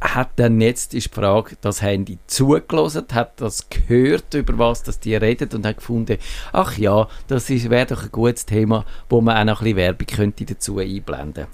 hat 0.01 0.31
dann 0.37 0.61
jetzt 0.61 0.93
die 0.93 1.01
Frage, 1.01 1.57
das 1.61 1.83
Handy 1.83 2.19
zugelassen, 2.27 3.07
hat 3.13 3.41
das 3.41 3.69
gehört, 3.69 4.33
über 4.35 4.57
was 4.59 4.83
das 4.83 5.01
die 5.01 5.17
redet 5.17 5.55
und 5.55 5.67
hat 5.67 5.79
gefunden, 5.79 6.19
ach 6.53 6.79
ja, 6.79 7.09
das 7.27 7.49
wäre 7.49 7.87
doch 7.87 8.05
ein 8.05 8.13
gutes 8.13 8.47
Thema, 8.47 8.85
wo 9.09 9.21
man 9.21 9.37
auch 9.37 9.45
noch 9.45 9.61
ein 9.61 9.65
bisschen 9.65 9.77
Werbung 9.77 10.07
könnte 10.07 10.45
dazu 10.45 10.79
einblenden. 10.79 11.47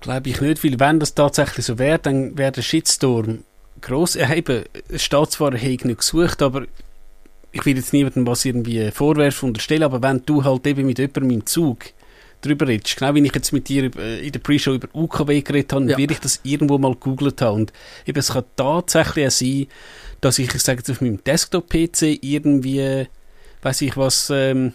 Glaube 0.00 0.30
ich 0.30 0.40
nicht, 0.40 0.64
weil 0.64 0.80
wenn 0.80 1.00
das 1.00 1.14
tatsächlich 1.14 1.66
so 1.66 1.78
wäre, 1.78 1.98
dann 1.98 2.36
wäre 2.36 2.52
der 2.52 2.62
Shitstorm 2.62 3.44
gross. 3.80 4.16
Eben, 4.16 4.64
es 4.88 5.04
steht 5.04 5.30
zwar, 5.30 5.52
er 5.52 5.58
nicht 5.58 5.82
gesucht, 5.82 6.42
aber 6.42 6.66
ich 7.56 7.66
will 7.66 7.76
jetzt 7.76 7.92
niemandem 7.92 8.26
was 8.26 8.44
irgendwie 8.44 8.90
vorwerfen 8.90 9.48
unterstellen, 9.48 9.82
aber 9.82 10.02
wenn 10.02 10.22
du 10.24 10.44
halt 10.44 10.66
eben 10.66 10.86
mit 10.86 10.98
jemandem 10.98 11.30
im 11.30 11.46
Zug 11.46 11.86
drüber 12.42 12.68
redest, 12.68 12.96
genau 12.96 13.14
wie 13.14 13.26
ich 13.26 13.34
jetzt 13.34 13.52
mit 13.52 13.68
dir 13.68 13.84
in 13.84 14.32
der 14.32 14.38
Pre-Show 14.38 14.74
über 14.74 14.88
UKW 14.94 15.40
geredet 15.42 15.72
habe, 15.72 15.90
ja. 15.90 15.98
werde 15.98 16.12
ich 16.12 16.20
das 16.20 16.40
irgendwo 16.42 16.78
mal 16.78 16.92
gegoogelt 16.92 17.40
haben. 17.40 17.62
Und 17.62 17.72
eben, 18.04 18.18
es 18.18 18.32
kann 18.32 18.44
tatsächlich 18.56 19.26
auch 19.26 19.30
sein, 19.30 19.66
dass 20.20 20.38
ich, 20.38 20.54
ich 20.54 20.62
sage 20.62 20.78
jetzt 20.78 20.90
auf 20.90 21.00
meinem 21.00 21.22
Desktop-PC 21.24 22.18
irgendwie, 22.22 23.06
weiß 23.62 23.82
ich 23.82 23.96
was, 23.96 24.30
ähm, 24.30 24.72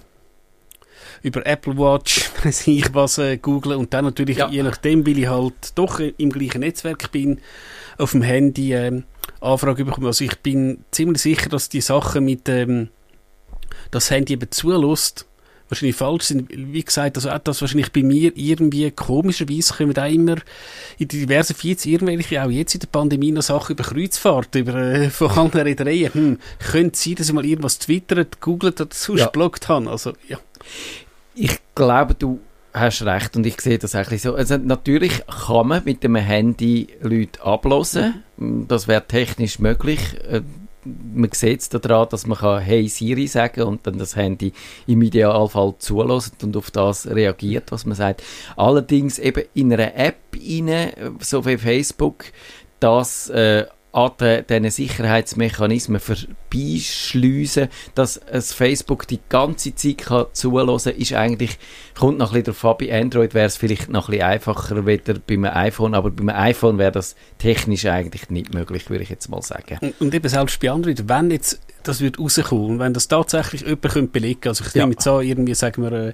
über 1.23 1.45
Apple 1.45 1.77
Watch, 1.77 2.31
weiß 2.43 2.67
ich 2.67 2.93
was, 2.93 3.17
äh, 3.17 3.37
google 3.37 3.73
und 3.73 3.93
dann 3.93 4.05
natürlich, 4.05 4.37
ja. 4.37 4.49
je 4.49 4.63
nachdem, 4.63 5.05
weil 5.05 5.19
ich 5.19 5.27
halt 5.27 5.53
doch 5.75 5.99
im 5.99 6.31
gleichen 6.31 6.61
Netzwerk 6.61 7.11
bin, 7.11 7.39
auf 7.97 8.11
dem 8.11 8.23
Handy 8.23 8.73
ähm, 8.73 9.03
Anfrage 9.41 9.85
bekommen. 9.85 10.07
Also 10.07 10.23
ich 10.23 10.37
bin 10.39 10.83
ziemlich 10.91 11.21
sicher, 11.21 11.49
dass 11.49 11.69
die 11.69 11.81
Sachen 11.81 12.25
mit 12.25 12.47
ähm, 12.47 12.89
das 13.89 14.09
Handy 14.11 14.33
eben 14.33 14.49
zulässt, 14.51 15.25
wahrscheinlich 15.69 15.95
falsch 15.95 16.25
sind. 16.25 16.49
Wie 16.49 16.83
gesagt, 16.83 17.17
also 17.17 17.29
auch 17.29 17.39
das 17.39 17.61
wahrscheinlich 17.61 17.91
bei 17.91 18.03
mir 18.03 18.31
irgendwie 18.35 18.91
komischerweise 18.91 19.73
kommen 19.73 19.93
da 19.93 20.05
immer 20.05 20.35
in 20.97 21.07
diversen 21.07 21.55
Feeds 21.55 21.85
irgendwelche, 21.85 22.43
auch 22.43 22.49
jetzt 22.49 22.75
in 22.75 22.81
der 22.81 22.87
Pandemie, 22.87 23.31
noch 23.31 23.41
Sachen 23.41 23.73
über 23.73 23.83
Kreuzfahrt, 23.83 24.53
über 24.55 24.75
äh, 24.75 25.09
von 25.09 25.31
anderen 25.31 25.67
Reedereien. 25.67 26.13
Hm, 26.13 26.39
könnte 26.59 26.99
sein, 26.99 27.15
dass 27.15 27.27
ich 27.27 27.33
mal 27.33 27.45
irgendwas 27.45 27.79
twittert, 27.79 28.41
googelt 28.41 28.79
oder 28.81 28.89
sonst 28.93 29.21
ja. 29.21 29.29
bloggt 29.29 29.69
habe. 29.69 29.89
Also, 29.89 30.13
ja. 30.27 30.39
Ich 31.33 31.57
glaube, 31.73 32.13
du 32.13 32.39
hast 32.73 33.03
recht 33.03 33.35
und 33.35 33.45
ich 33.45 33.59
sehe 33.61 33.77
das 33.77 33.95
eigentlich 33.95 34.21
so. 34.21 34.35
Also 34.35 34.57
natürlich 34.57 35.25
kann 35.25 35.67
man 35.67 35.83
mit 35.83 36.03
dem 36.03 36.15
Handy 36.15 36.87
Leute 37.01 37.43
ablosen. 37.43 38.23
Das 38.37 38.87
wäre 38.87 39.05
technisch 39.05 39.59
möglich. 39.59 39.99
Äh, 40.29 40.41
man 40.83 41.29
sieht 41.31 41.61
es 41.61 41.69
daran, 41.69 42.07
dass 42.09 42.25
man 42.25 42.37
kann 42.37 42.61
Hey 42.61 42.87
Siri 42.87 43.27
sagen 43.27 43.63
und 43.63 43.85
dann 43.85 43.97
das 43.97 44.15
Handy 44.15 44.51
im 44.87 45.01
Idealfall 45.01 45.75
zulässt 45.77 46.43
und 46.43 46.57
auf 46.57 46.71
das 46.71 47.07
reagiert, 47.07 47.71
was 47.71 47.85
man 47.85 47.95
sagt. 47.95 48.23
Allerdings 48.55 49.19
eben 49.19 49.43
in 49.53 49.71
einer 49.73 49.95
App 49.95 50.17
rein, 50.35 50.91
so 51.19 51.45
wie 51.45 51.57
Facebook, 51.57 52.25
das 52.79 53.29
äh, 53.29 53.65
an 53.93 54.11
diesen 54.49 54.69
Sicherheitsmechanismen 54.69 55.99
vorbeischliessen, 55.99 57.67
dass 57.93 58.17
es 58.17 58.53
Facebook 58.53 59.05
die 59.07 59.19
ganze 59.27 59.75
Zeit 59.75 59.97
kann 59.97 60.25
zulassen 60.31 60.95
ist 60.95 61.13
eigentlich, 61.13 61.57
kommt 61.99 62.17
noch 62.17 62.33
ein 62.33 62.43
bisschen 62.43 62.55
darauf 62.61 62.79
an, 62.81 62.87
bei 62.87 63.01
Android 63.01 63.33
wäre 63.33 63.47
es 63.47 63.57
vielleicht 63.57 63.89
noch 63.89 64.07
ein 64.07 64.11
bisschen 64.11 64.27
einfacher 64.27 64.85
wieder 64.85 65.15
beim 65.15 65.43
iPhone, 65.43 65.93
aber 65.93 66.09
beim 66.09 66.29
iPhone 66.29 66.77
wäre 66.77 66.91
das 66.91 67.15
technisch 67.37 67.85
eigentlich 67.85 68.29
nicht 68.29 68.53
möglich, 68.53 68.89
würde 68.89 69.03
ich 69.03 69.09
jetzt 69.09 69.29
mal 69.29 69.41
sagen. 69.41 69.77
Und, 69.81 69.99
und 69.99 70.13
eben 70.13 70.29
selbst 70.29 70.59
bei 70.61 70.71
Android, 70.71 71.09
wenn 71.09 71.29
jetzt 71.31 71.59
das 71.83 71.99
wird 71.99 72.19
rauskommen, 72.19 72.79
wenn 72.79 72.93
das 72.93 73.07
tatsächlich 73.07 73.61
jemand 73.61 73.81
könnte 73.81 74.11
belegen, 74.11 74.47
also 74.47 74.63
ich 74.63 74.73
ja. 74.73 74.83
nehme 74.83 74.93
jetzt 74.93 75.07
an, 75.07 75.21
irgendwie 75.21 75.55
sagen 75.55 75.83
wir, 75.83 75.91
äh, 75.91 76.13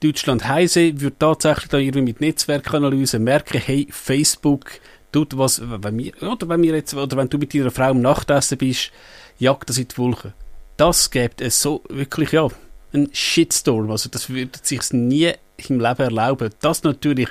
Deutschland 0.00 0.46
Heise 0.46 1.00
würde 1.00 1.16
tatsächlich 1.18 1.68
da 1.68 1.78
irgendwie 1.78 2.12
mit 2.12 2.20
Netzwerkanalyse 2.20 3.18
merken, 3.18 3.58
hey, 3.58 3.88
Facebook 3.90 4.72
tut 5.16 5.38
was, 5.38 5.62
wenn 5.64 5.96
wir, 5.96 6.12
oder 6.22 6.46
wenn 6.48 6.62
wir 6.62 6.74
jetzt, 6.74 6.92
oder 6.92 7.16
wenn 7.16 7.30
du 7.30 7.38
mit 7.38 7.54
deiner 7.54 7.70
Frau 7.70 7.90
im 7.90 8.02
Nachtessen 8.02 8.58
bist, 8.58 8.92
jagt 9.38 9.68
das 9.70 9.78
in 9.78 9.88
die 9.88 9.96
Wolken. 9.96 10.34
Das 10.76 11.10
gibt 11.10 11.40
es 11.40 11.62
so 11.62 11.82
wirklich, 11.88 12.32
ja, 12.32 12.48
ein 12.92 13.08
Shitstorm. 13.12 13.90
Also 13.90 14.10
das 14.10 14.28
würde 14.28 14.58
sich 14.62 14.92
nie 14.92 15.32
im 15.68 15.80
Leben 15.80 16.02
erlauben. 16.02 16.50
dass 16.60 16.82
natürlich 16.82 17.30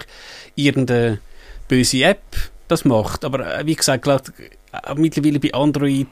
irgendeine 0.56 1.20
böse 1.68 2.04
App 2.04 2.24
das 2.68 2.86
macht. 2.86 3.24
Aber 3.24 3.60
äh, 3.60 3.66
wie 3.68 3.76
gesagt, 3.76 4.08
äh, 4.08 4.96
mittlerweile 4.96 5.40
bei 5.40 5.54
Android, 5.54 6.08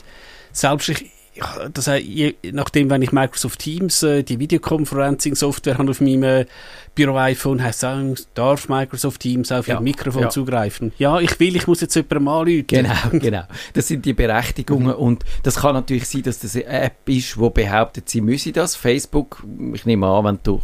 selbst 0.51 0.89
ich, 0.89 1.09
ja, 1.35 1.69
das 1.69 1.87
heißt, 1.87 2.05
je 2.05 2.35
nachdem, 2.51 2.89
wenn 2.89 3.01
ich 3.01 3.11
Microsoft 3.11 3.59
Teams, 3.59 4.03
äh, 4.03 4.23
die 4.23 4.39
Videoconferencing-Software 4.39 5.77
habe 5.77 5.89
auf 5.89 5.99
meinem 5.99 6.23
äh, 6.23 6.45
Büro-iPhone, 6.93 7.63
heißt 7.63 7.83
es 7.83 8.27
darf 8.35 8.69
Microsoft 8.69 9.21
Teams 9.21 9.51
auf 9.51 9.67
ja, 9.67 9.75
ihr 9.75 9.81
Mikrofon 9.81 10.23
ja. 10.23 10.29
zugreifen? 10.29 10.93
Ja, 10.99 11.19
ich 11.19 11.39
will, 11.39 11.55
ich 11.55 11.65
muss 11.65 11.81
jetzt 11.81 11.95
jemanden 11.95 12.27
anrufen. 12.27 12.67
Genau, 12.67 12.93
genau. 13.13 13.43
Das 13.73 13.87
sind 13.87 14.05
die 14.05 14.13
Berechtigungen 14.13 14.87
mhm. 14.87 15.01
und 15.01 15.23
das 15.41 15.55
kann 15.55 15.73
natürlich 15.73 16.07
sein, 16.07 16.21
dass 16.23 16.39
das 16.39 16.55
eine 16.55 16.65
App 16.65 17.09
ist, 17.09 17.35
die 17.35 17.49
behauptet, 17.49 18.09
sie 18.09 18.21
müsse 18.21 18.51
das. 18.51 18.75
Facebook, 18.75 19.43
ich 19.73 19.85
nehme 19.85 20.07
an, 20.07 20.25
wenn 20.25 20.39
du 20.43 20.61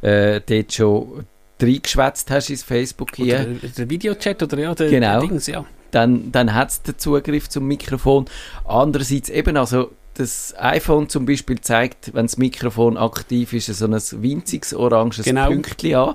äh, 0.00 0.40
dort 0.40 0.72
schon 0.72 1.26
reingeschwätzt 1.60 2.30
hast 2.30 2.48
ins 2.48 2.62
Facebook 2.62 3.14
hier. 3.16 3.40
Oder 3.40 3.68
der 3.68 3.90
Videochat 3.90 4.42
oder 4.42 4.58
ja, 4.58 4.74
der, 4.74 4.88
genau. 4.88 5.20
der 5.20 5.28
Dings, 5.28 5.46
ja 5.48 5.66
dann, 5.90 6.32
dann 6.32 6.54
hat 6.54 6.70
es 6.70 6.82
den 6.82 6.98
Zugriff 6.98 7.48
zum 7.48 7.66
Mikrofon. 7.66 8.26
Andererseits 8.64 9.28
eben, 9.30 9.56
also 9.56 9.90
das 10.18 10.54
iPhone 10.58 11.08
zum 11.08 11.26
Beispiel 11.26 11.60
zeigt, 11.60 12.14
wenn 12.14 12.26
das 12.26 12.36
Mikrofon 12.36 12.96
aktiv 12.96 13.52
ist, 13.52 13.66
so 13.66 13.86
ein 13.86 13.92
winziges 13.92 14.74
oranges 14.74 15.24
genau. 15.24 15.48
Pünktchen 15.48 15.94
an. 15.94 16.14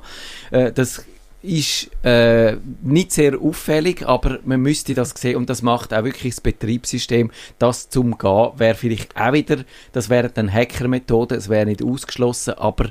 Äh, 0.52 0.72
das 0.72 1.06
ist 1.44 1.90
äh, 2.04 2.56
nicht 2.82 3.12
sehr 3.12 3.40
auffällig, 3.40 4.08
aber 4.08 4.40
man 4.46 4.62
müsste 4.62 4.94
das 4.94 5.12
sehen 5.12 5.36
und 5.36 5.50
das 5.50 5.62
macht 5.62 5.94
auch 5.94 6.06
wirklich 6.06 6.36
das 6.36 6.42
Betriebssystem. 6.42 7.32
Das 7.60 7.90
zum 7.90 8.18
Gehen 8.18 8.52
wäre 8.58 8.76
vielleicht 8.76 9.18
auch 9.18 9.34
wieder, 9.34 9.58
das 9.92 10.10
wäre 10.10 10.30
dann 10.30 10.52
Hackermethode, 10.52 11.36
es 11.36 11.50
wäre 11.50 11.66
nicht 11.66 11.84
ausgeschlossen, 11.84 12.54
aber 12.54 12.86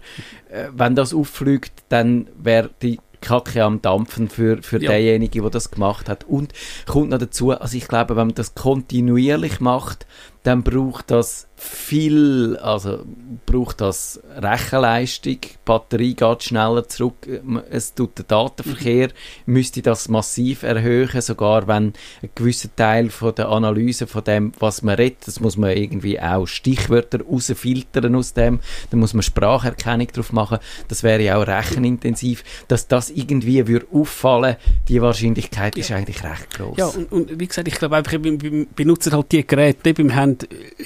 äh, 0.51 0.69
wenn 0.75 0.95
das 0.95 1.15
auffliegt, 1.15 1.73
dann 1.89 2.29
wäre 2.37 2.71
die 2.83 3.01
Kacke 3.23 3.65
am 3.65 3.81
Dampfen 3.81 4.29
für, 4.29 4.63
für 4.63 4.83
ja. 4.83 4.91
denjenigen, 4.91 5.43
der 5.43 5.51
das 5.51 5.71
gemacht 5.71 6.11
hat. 6.11 6.25
Und 6.25 6.53
kommt 6.87 7.09
noch 7.09 7.19
dazu, 7.19 7.53
also 7.53 7.77
ich 7.77 7.89
glaube, 7.89 8.17
wenn 8.17 8.27
man 8.27 8.35
das 8.35 8.55
kontinuierlich 8.55 9.61
macht, 9.61 10.07
dann 10.43 10.63
braucht 10.63 11.11
das 11.11 11.49
viel, 11.63 12.57
also 12.57 13.05
braucht 13.47 13.81
das 13.81 14.21
Rechenleistung, 14.37 15.41
die 15.41 15.49
Batterie 15.65 16.15
geht 16.15 16.43
schneller 16.43 16.89
zurück, 16.89 17.29
es 17.71 17.95
tut 17.95 18.19
der 18.19 18.25
Datenverkehr, 18.25 19.11
müsste 19.47 19.81
das 19.81 20.09
massiv 20.09 20.65
erhöhen, 20.65 21.21
sogar 21.21 21.69
wenn 21.69 21.93
ein 22.23 22.31
gewisser 22.35 22.75
Teil 22.75 23.11
von 23.11 23.35
der 23.35 23.49
Analyse 23.49 24.09
von 24.09 24.25
dem, 24.25 24.53
was 24.59 24.83
man 24.83 24.97
redet, 24.97 25.27
das 25.27 25.39
muss 25.39 25.57
man 25.57 25.77
irgendwie 25.77 26.21
auch 26.21 26.47
Stichwörter 26.47 27.23
rausfiltern 27.23 28.17
aus 28.17 28.35
dem, 28.35 28.59
dann 28.91 29.01
muss 29.01 29.15
man 29.15 29.23
Spracherkennung 29.23 30.09
drauf 30.09 30.33
machen, 30.33 30.59
das 30.89 31.05
wäre 31.05 31.23
ja 31.23 31.37
auch 31.37 31.47
rechenintensiv, 31.47 32.43
dass 32.67 32.89
das 32.89 33.11
irgendwie 33.11 33.69
würde 33.69 33.87
auffallen, 33.93 34.57
die 34.89 35.01
Wahrscheinlichkeit 35.01 35.77
ja. 35.77 35.81
ist 35.81 35.93
eigentlich 35.93 36.25
recht 36.25 36.51
groß. 36.55 36.77
Ja, 36.77 36.87
und, 36.87 37.13
und, 37.13 37.39
wie 37.39 37.47
gesagt, 37.47 37.69
ich 37.69 37.75
glaube 37.75 37.97
einfach, 37.97 38.13
wir 38.21 38.67
benutzen 38.75 39.13
halt 39.13 39.31
die 39.31 39.47
Geräte, 39.47 39.97
wir 39.97 40.15
haben 40.15 40.39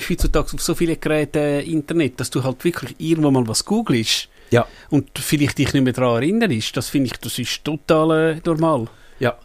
heutzutage 0.08 0.54
auf 0.54 0.65
so 0.66 0.74
viele 0.74 0.96
Geräte 0.96 1.38
Internet, 1.66 2.20
dass 2.20 2.30
du 2.30 2.42
halt 2.42 2.62
wirklich 2.64 2.94
irgendwo 2.98 3.30
mal 3.30 3.46
was 3.48 3.64
googelst 3.64 4.28
ja. 4.50 4.66
und 4.90 5.18
vielleicht 5.18 5.58
dich 5.58 5.72
nicht 5.72 5.82
mehr 5.82 5.92
daran 5.92 6.22
erinnerst. 6.22 6.76
Das 6.76 6.88
finde 6.88 7.06
ich, 7.06 7.18
das 7.18 7.38
ist 7.38 7.64
total 7.64 8.34
äh, 8.34 8.40
normal. 8.44 8.86
Ja. 9.18 9.36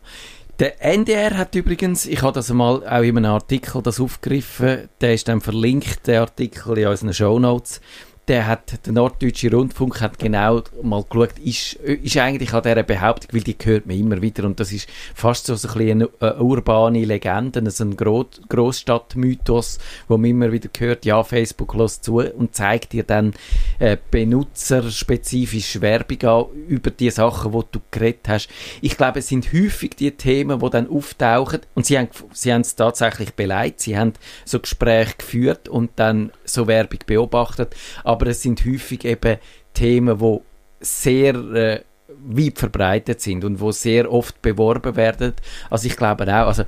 Der 0.59 0.83
NDR 0.83 1.37
hat 1.37 1.55
übrigens, 1.55 2.05
ich 2.05 2.21
habe 2.21 2.33
das 2.33 2.49
mal 2.51 2.85
auch 2.87 3.01
in 3.01 3.17
einem 3.17 3.31
Artikel 3.31 3.81
das 3.81 3.99
aufgegriffen, 3.99 4.89
der 4.99 5.15
ist 5.15 5.27
dann 5.27 5.41
verlinkt, 5.41 6.05
der 6.05 6.21
Artikel 6.21 6.77
in 6.77 6.87
unseren 6.87 7.13
Show 7.13 7.39
Notes 7.39 7.81
der 8.27 8.47
hat, 8.47 8.85
der 8.85 8.93
Norddeutsche 8.93 9.51
Rundfunk 9.51 9.99
hat 9.99 10.19
genau 10.19 10.61
mal 10.83 11.03
geschaut, 11.09 11.39
ist, 11.39 11.73
ist 11.73 12.17
eigentlich 12.17 12.53
an 12.53 12.61
dieser 12.61 12.83
Behauptung, 12.83 13.29
weil 13.33 13.41
die 13.41 13.57
hört 13.63 13.87
man 13.87 13.97
immer 13.97 14.21
wieder 14.21 14.43
und 14.45 14.59
das 14.59 14.71
ist 14.71 14.87
fast 15.15 15.47
so, 15.47 15.53
ein 15.53 15.91
eine, 15.91 16.09
eine 16.19 16.41
urbane 16.41 17.03
Legende, 17.03 17.59
also 17.59 17.83
ein 17.83 17.97
Gro 17.97 18.25
Großstadtmythos, 18.47 19.79
wo 20.07 20.17
man 20.17 20.29
immer 20.29 20.51
wieder 20.51 20.69
hört, 20.77 21.05
ja, 21.05 21.23
Facebook 21.23 21.73
lässt 21.73 22.03
zu 22.03 22.19
und 22.19 22.55
zeigt 22.55 22.93
dir 22.93 23.03
dann 23.03 23.33
äh, 23.79 23.97
benutzerspezifisch 24.11 25.81
Werbung 25.81 26.21
an 26.23 26.45
über 26.67 26.91
die 26.91 27.09
Sachen, 27.09 27.51
die 27.51 27.59
du 27.71 27.79
geredet 27.89 28.27
hast. 28.27 28.49
Ich 28.81 28.97
glaube, 28.97 29.19
es 29.19 29.27
sind 29.27 29.51
häufig 29.51 29.95
die 29.95 30.11
Themen, 30.11 30.59
die 30.59 30.69
dann 30.69 30.89
auftauchen 30.89 31.61
und 31.73 31.87
sie 31.87 31.97
haben, 31.97 32.09
sie 32.33 32.53
haben 32.53 32.61
es 32.61 32.75
tatsächlich 32.75 33.33
beleidigt, 33.33 33.81
sie 33.81 33.97
haben 33.97 34.13
so 34.45 34.59
Gespräche 34.59 35.15
geführt 35.17 35.67
und 35.67 35.91
dann 35.95 36.31
so 36.45 36.67
Werbung 36.67 36.99
beobachtet, 37.05 37.75
aber 38.11 38.27
es 38.27 38.41
sind 38.41 38.65
häufig 38.65 39.05
eben 39.05 39.37
Themen, 39.73 40.19
die 40.19 40.39
sehr 40.79 41.35
äh, 41.35 41.81
weit 42.23 42.59
verbreitet 42.59 43.21
sind 43.21 43.43
und 43.45 43.59
wo 43.59 43.71
sehr 43.71 44.11
oft 44.11 44.41
beworben 44.41 44.95
werden. 44.95 45.33
Also 45.69 45.87
ich 45.87 45.95
glaube 45.95 46.23
auch, 46.25 46.47
also 46.47 46.63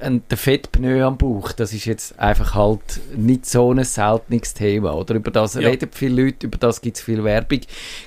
ein, 0.00 0.22
der 0.28 0.38
Fettpneu 0.38 1.04
am 1.04 1.16
Bauch, 1.16 1.52
das 1.52 1.72
ist 1.72 1.84
jetzt 1.84 2.18
einfach 2.18 2.54
halt 2.54 3.00
nicht 3.16 3.46
so 3.46 3.72
ein 3.72 3.84
seltenes 3.84 4.54
Thema, 4.54 4.94
oder? 4.94 5.14
Über 5.14 5.30
das 5.30 5.54
ja. 5.54 5.60
reden 5.60 5.90
viele 5.92 6.24
Leute, 6.24 6.46
über 6.46 6.58
das 6.58 6.80
gibt 6.80 6.96
es 6.96 7.02
viel 7.02 7.22
Werbung. 7.24 7.60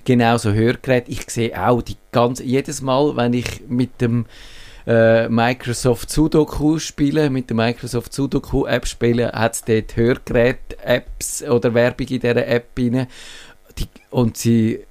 Genauso 0.04 0.52
Hörgeräte. 0.54 1.12
Ich 1.12 1.30
sehe 1.30 1.58
auch 1.58 1.82
die 1.82 1.98
ganze, 2.12 2.44
jedes 2.44 2.82
Mal, 2.82 3.16
wenn 3.16 3.34
ich 3.34 3.62
mit 3.68 4.02
dem 4.02 4.26
äh, 4.86 5.30
Microsoft 5.30 6.10
Sudoku 6.10 6.80
spiele, 6.80 7.30
mit 7.30 7.50
der 7.50 7.56
Microsoft 7.56 8.14
Sudoku 8.14 8.66
App 8.66 8.88
spiele, 8.88 9.32
hat 9.32 9.54
es 9.54 9.64
dort 9.64 9.96
Hörgerät-Apps 9.96 11.44
oder 11.44 11.74
Werbung 11.74 12.08
in 12.08 12.20
dieser 12.20 12.48
App 12.48 12.70
rein. 12.78 13.08
Die, 13.78 13.88
und 14.12 14.38
sie 14.38 14.86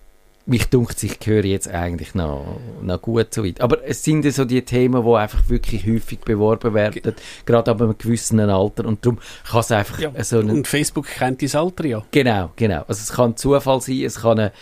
mich 0.44 0.68
dunkt, 0.68 1.02
ich 1.02 1.18
höre 1.24 1.44
jetzt 1.44 1.68
eigentlich 1.68 2.14
noch, 2.14 2.58
noch 2.82 3.00
gut 3.00 3.32
so 3.32 3.44
weit. 3.44 3.60
Aber 3.60 3.84
es 3.84 4.02
sind 4.02 4.30
so 4.32 4.44
die 4.44 4.62
Themen, 4.62 5.04
die 5.04 5.14
einfach 5.14 5.48
wirklich 5.48 5.86
häufig 5.86 6.20
beworben 6.20 6.74
werden, 6.74 7.14
gerade 7.46 7.70
ab 7.70 7.80
einem 7.80 7.96
gewissen 7.96 8.40
Alter. 8.40 8.86
Und 8.86 9.04
darum 9.04 9.18
kann 9.48 9.60
es 9.60 9.70
einfach 9.70 10.00
ja, 10.00 10.12
so 10.24 10.40
eine, 10.40 10.52
Und 10.52 10.66
Facebook 10.66 11.06
kennt 11.06 11.42
das 11.42 11.54
Alter 11.54 11.86
ja. 11.86 12.02
Genau, 12.10 12.50
genau. 12.56 12.84
Also 12.88 13.02
es 13.02 13.12
kann 13.12 13.36
Zufall 13.36 13.80
sein, 13.80 14.02
es 14.02 14.20
kann 14.20 14.38
eine 14.38 14.52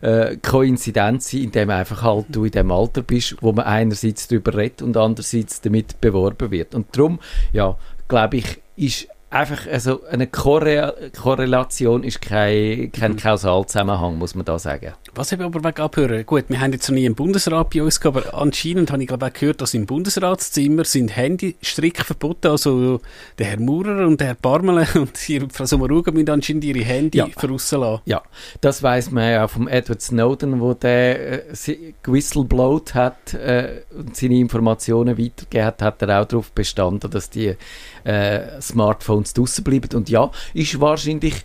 äh, 0.00 0.36
Koinzidenz 0.36 1.30
sein, 1.30 1.42
indem 1.42 1.70
einfach 1.70 2.02
halt 2.02 2.26
du 2.28 2.44
in 2.44 2.50
dem 2.50 2.70
Alter 2.70 3.02
bist, 3.02 3.36
wo 3.40 3.52
man 3.52 3.66
einerseits 3.66 4.28
darüber 4.28 4.56
redet 4.56 4.82
und 4.82 4.96
andererseits 4.96 5.60
damit 5.60 6.00
beworben 6.00 6.50
wird. 6.50 6.74
Und 6.74 6.96
darum, 6.96 7.18
ja, 7.52 7.76
glaube 8.08 8.38
ich, 8.38 8.58
ist 8.76 9.08
einfach, 9.30 9.66
also 9.66 10.04
eine 10.04 10.26
Korre 10.26 11.10
Korrelation 11.20 12.02
ist 12.02 12.20
kein, 12.20 12.90
kein 12.92 13.12
mhm. 13.12 13.16
Kausalzusammenhang, 13.16 14.18
muss 14.18 14.34
man 14.34 14.44
da 14.44 14.58
sagen. 14.58 14.94
Was 15.14 15.32
habe 15.32 15.42
ich 15.42 15.46
aber 15.46 15.62
wegen 15.64 15.82
abhören? 15.82 16.24
Gut, 16.24 16.44
wir 16.48 16.60
haben 16.60 16.72
jetzt 16.72 16.88
noch 16.88 16.94
nie 16.94 17.06
einen 17.06 17.14
Bundesrat 17.14 17.70
bei 17.70 17.82
uns 17.82 18.00
gehabt, 18.00 18.26
aber 18.26 18.40
anscheinend 18.40 18.90
habe 18.90 19.02
ich 19.02 19.08
glaube 19.08 19.26
auch 19.26 19.32
gehört, 19.32 19.60
dass 19.60 19.74
im 19.74 19.86
Bundesratszimmer 19.86 20.84
sind 20.84 21.14
Handy 21.14 21.56
strikt 21.62 22.02
verboten, 22.02 22.48
also 22.48 23.00
der 23.38 23.46
Herr 23.46 23.60
Maurer 23.60 24.06
und 24.06 24.20
der 24.20 24.28
Herr 24.28 24.34
Barmele 24.34 24.86
und 24.94 25.28
die 25.28 25.40
Frau 25.52 25.64
Sommaruga 25.64 26.10
müssen 26.12 26.30
anscheinend 26.30 26.64
ihre 26.64 26.84
Handy 26.84 27.18
ja. 27.18 27.26
verrauslassen. 27.36 28.02
Ja, 28.06 28.22
das 28.60 28.82
weiß 28.82 29.10
man 29.10 29.30
ja 29.30 29.48
vom 29.48 29.68
Edward 29.68 30.00
Snowden, 30.00 30.60
wo 30.60 30.74
der 30.74 31.50
äh, 31.50 31.76
gewisselblowt 32.02 32.94
hat 32.94 33.34
äh, 33.34 33.82
und 33.96 34.16
seine 34.16 34.36
Informationen 34.36 35.18
weitergegeben 35.18 35.66
hat, 35.66 35.82
hat 35.82 36.02
er 36.02 36.22
auch 36.22 36.24
darauf 36.26 36.52
bestanden, 36.52 37.10
dass 37.10 37.30
die 37.30 37.56
äh, 38.04 38.60
Smartphones 38.60 39.17
draussen 39.24 39.64
bleiben. 39.64 39.94
Und 39.94 40.08
ja, 40.08 40.30
ist 40.54 40.80
wahrscheinlich, 40.80 41.44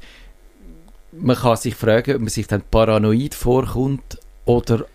man 1.12 1.36
kann 1.36 1.58
sich 1.58 1.76
fragen, 1.76 2.16
ob 2.16 2.22
man 2.22 2.30
sich 2.30 2.48
dann 2.48 2.64
paranoid 2.70 3.36
vorkommt 3.36 4.20
oder 4.46 4.86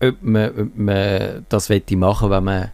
ob 0.00 0.22
man, 0.22 0.50
ob 0.58 0.76
man 0.76 1.46
das 1.48 1.68
machen 1.68 2.30
wenn 2.30 2.44
man 2.44 2.70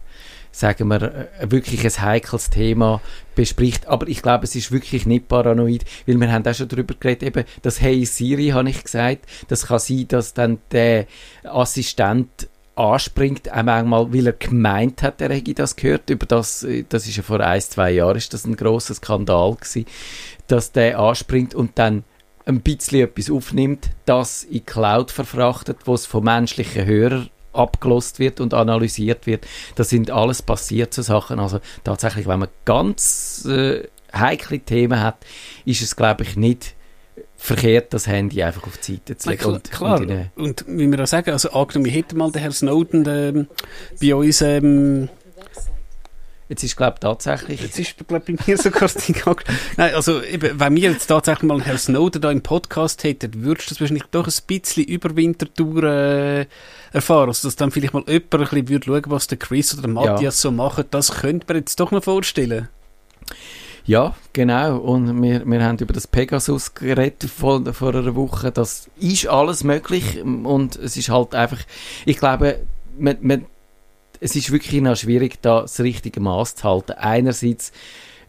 sagen 0.57 0.87
wir, 0.87 1.29
wirklich 1.41 1.85
ein 1.85 2.01
heikles 2.01 2.49
Thema 2.49 2.99
bespricht. 3.35 3.87
Aber 3.87 4.07
ich 4.07 4.23
glaube, 4.23 4.45
es 4.45 4.55
ist 4.55 4.71
wirklich 4.71 5.05
nicht 5.05 5.27
paranoid, 5.27 5.85
weil 6.07 6.19
wir 6.19 6.31
haben 6.31 6.45
auch 6.47 6.53
schon 6.53 6.67
darüber 6.67 6.95
geredet, 6.99 7.23
eben 7.23 7.43
das 7.61 7.79
Hey 7.79 8.05
Siri, 8.05 8.47
habe 8.49 8.69
ich 8.69 8.83
gesagt, 8.83 9.25
das 9.49 9.67
kann 9.67 9.79
sein, 9.79 10.07
dass 10.07 10.33
dann 10.33 10.57
der 10.71 11.05
Assistent 11.43 12.49
anspringt, 12.77 13.51
auch 13.51 13.63
manchmal, 13.63 14.13
weil 14.13 14.27
er 14.27 14.33
gemeint 14.33 15.03
hat, 15.03 15.21
er 15.21 15.33
hätte 15.33 15.53
das 15.53 15.75
gehört. 15.75 16.09
Über 16.09 16.25
das, 16.25 16.65
das 16.89 17.07
ist 17.07 17.17
ja 17.17 17.23
vor 17.23 17.39
ein, 17.39 17.61
zwei 17.61 17.91
Jahren 17.91 18.17
ist 18.17 18.33
das 18.33 18.45
ein 18.45 18.55
grosser 18.55 18.93
Skandal 18.93 19.55
gewesen, 19.55 19.85
dass 20.47 20.71
der 20.71 20.99
anspringt 20.99 21.55
und 21.55 21.77
dann 21.79 22.03
ein 22.45 22.61
bisschen 22.61 23.01
etwas 23.01 23.29
aufnimmt, 23.29 23.89
das 24.05 24.43
in 24.43 24.65
Cloud 24.65 25.11
verfrachtet, 25.11 25.79
wo 25.85 25.93
es 25.93 26.05
von 26.05 26.23
menschlichen 26.23 26.85
Hörern 26.85 27.29
abgelost 27.51 28.19
wird 28.19 28.39
und 28.39 28.53
analysiert 28.53 29.25
wird. 29.25 29.45
Das 29.75 29.89
sind 29.89 30.11
alles 30.11 30.41
passierte 30.41 31.03
Sachen. 31.03 31.39
Also 31.39 31.59
tatsächlich, 31.83 32.27
wenn 32.27 32.39
man 32.39 32.49
ganz 32.63 33.45
äh, 33.45 33.87
heikle 34.13 34.59
Themen 34.59 35.01
hat, 35.01 35.17
ist 35.65 35.81
es, 35.81 35.95
glaube 35.95 36.23
ich, 36.23 36.37
nicht 36.37 36.75
verkehrt, 37.37 37.93
das 37.93 38.07
Handy 38.07 38.43
einfach 38.43 38.65
auf 38.65 38.77
die 38.77 38.93
Seite 38.93 39.17
zu 39.17 39.29
legen. 39.29 39.51
Nein, 39.51 39.61
klar, 39.63 39.99
und, 40.01 40.09
und, 40.09 40.27
und, 40.35 40.65
wie 40.67 40.91
wir 40.91 41.01
auch 41.01 41.07
sagen, 41.07 41.31
also 41.31 41.51
angenommen, 41.51 41.85
wir 41.85 41.93
hätten 41.93 42.17
mal 42.17 42.31
den 42.31 42.41
Herrn 42.41 42.51
Snowden 42.51 43.05
ähm, 43.07 43.47
bei 44.01 44.15
uns... 44.15 44.41
Ähm, 44.41 45.09
Jetzt 46.49 46.63
ist, 46.63 46.77
glaube 46.77 46.93
ich, 46.95 46.99
tatsächlich... 47.01 47.61
Jetzt 47.61 47.77
ist, 47.77 48.07
glaube 48.07 48.23
ich, 48.25 48.37
bei 48.37 48.43
mir 48.47 48.57
sogar 48.57 48.81
das 48.81 48.93
Ding 48.95 49.21
Nein, 49.75 49.93
also, 49.93 50.21
eben, 50.23 50.57
wenn 50.57 50.75
wir 50.77 50.91
jetzt 50.91 51.07
tatsächlich 51.07 51.43
mal 51.43 51.55
einen 51.55 51.63
Herrn 51.63 51.77
Snowden 51.77 52.21
da 52.21 52.31
im 52.31 52.41
Podcast 52.41 53.03
hätten, 53.03 53.43
würdest 53.43 53.69
du 53.69 53.73
das 53.73 53.81
wahrscheinlich 53.81 54.05
doch 54.11 54.27
ein 54.27 54.33
bisschen 54.47 54.85
über 54.85 55.13
Winterthur 55.15 55.83
äh, 55.83 56.45
erfahren. 56.93 57.27
Also, 57.27 57.49
dass 57.49 57.57
dann 57.57 57.71
vielleicht 57.71 57.93
mal 57.93 58.03
jemand 58.07 58.31
ein 58.31 58.49
bisschen 58.49 58.69
würde 58.69 58.85
schauen, 58.85 59.03
was 59.07 59.27
der 59.27 59.37
Chris 59.37 59.73
oder 59.73 59.81
der 59.81 59.91
Matthias 59.91 60.21
ja. 60.21 60.31
so 60.31 60.51
machen. 60.51 60.85
Das 60.89 61.11
könnte 61.11 61.45
man 61.49 61.57
jetzt 61.57 61.77
doch 61.81 61.91
noch 61.91 62.03
vorstellen. 62.05 62.69
Ja, 63.87 64.15
genau. 64.33 64.79
Und 64.79 65.21
wir, 65.23 65.45
wir 65.45 65.63
haben 65.63 65.77
über 65.77 65.93
das 65.93 66.07
Pegasus 66.07 66.75
geredet 66.75 67.23
vor, 67.23 67.63
vor 67.73 67.95
einer 67.95 68.15
Woche. 68.15 68.51
Das 68.51 68.89
ist 68.99 69.27
alles 69.27 69.63
möglich. 69.63 70.21
Und 70.21 70.75
es 70.75 70.97
ist 70.97 71.09
halt 71.09 71.33
einfach, 71.33 71.59
ich 72.05 72.17
glaube, 72.17 72.59
man, 72.99 73.15
man, 73.21 73.45
es 74.19 74.35
ist 74.35 74.51
wirklich 74.51 74.81
noch 74.81 74.97
schwierig, 74.97 75.41
da 75.41 75.61
das 75.61 75.79
richtige 75.79 76.19
Maß 76.19 76.55
zu 76.55 76.63
halten. 76.65 76.91
Einerseits 76.93 77.71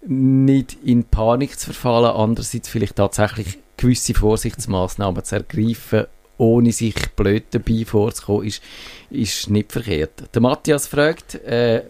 nicht 0.07 0.79
in 0.85 1.03
Panik 1.03 1.59
zu 1.59 1.67
verfallen, 1.67 2.15
andererseits 2.15 2.69
vielleicht 2.69 2.95
tatsächlich 2.95 3.59
gewisse 3.77 4.15
Vorsichtsmaßnahmen 4.15 5.25
zu 5.25 5.35
ergreifen, 5.37 6.07
ohne 6.37 6.71
sich 6.71 6.95
blöd 7.17 7.47
dabei 7.51 7.85
vorzukommen, 7.85 8.47
ist, 8.47 8.63
ist 9.11 9.51
nicht 9.51 9.73
verkehrt. 9.73 10.33
Der 10.33 10.41
Matthias 10.41 10.87
fragt, 10.87 11.35
äh, 11.35 11.83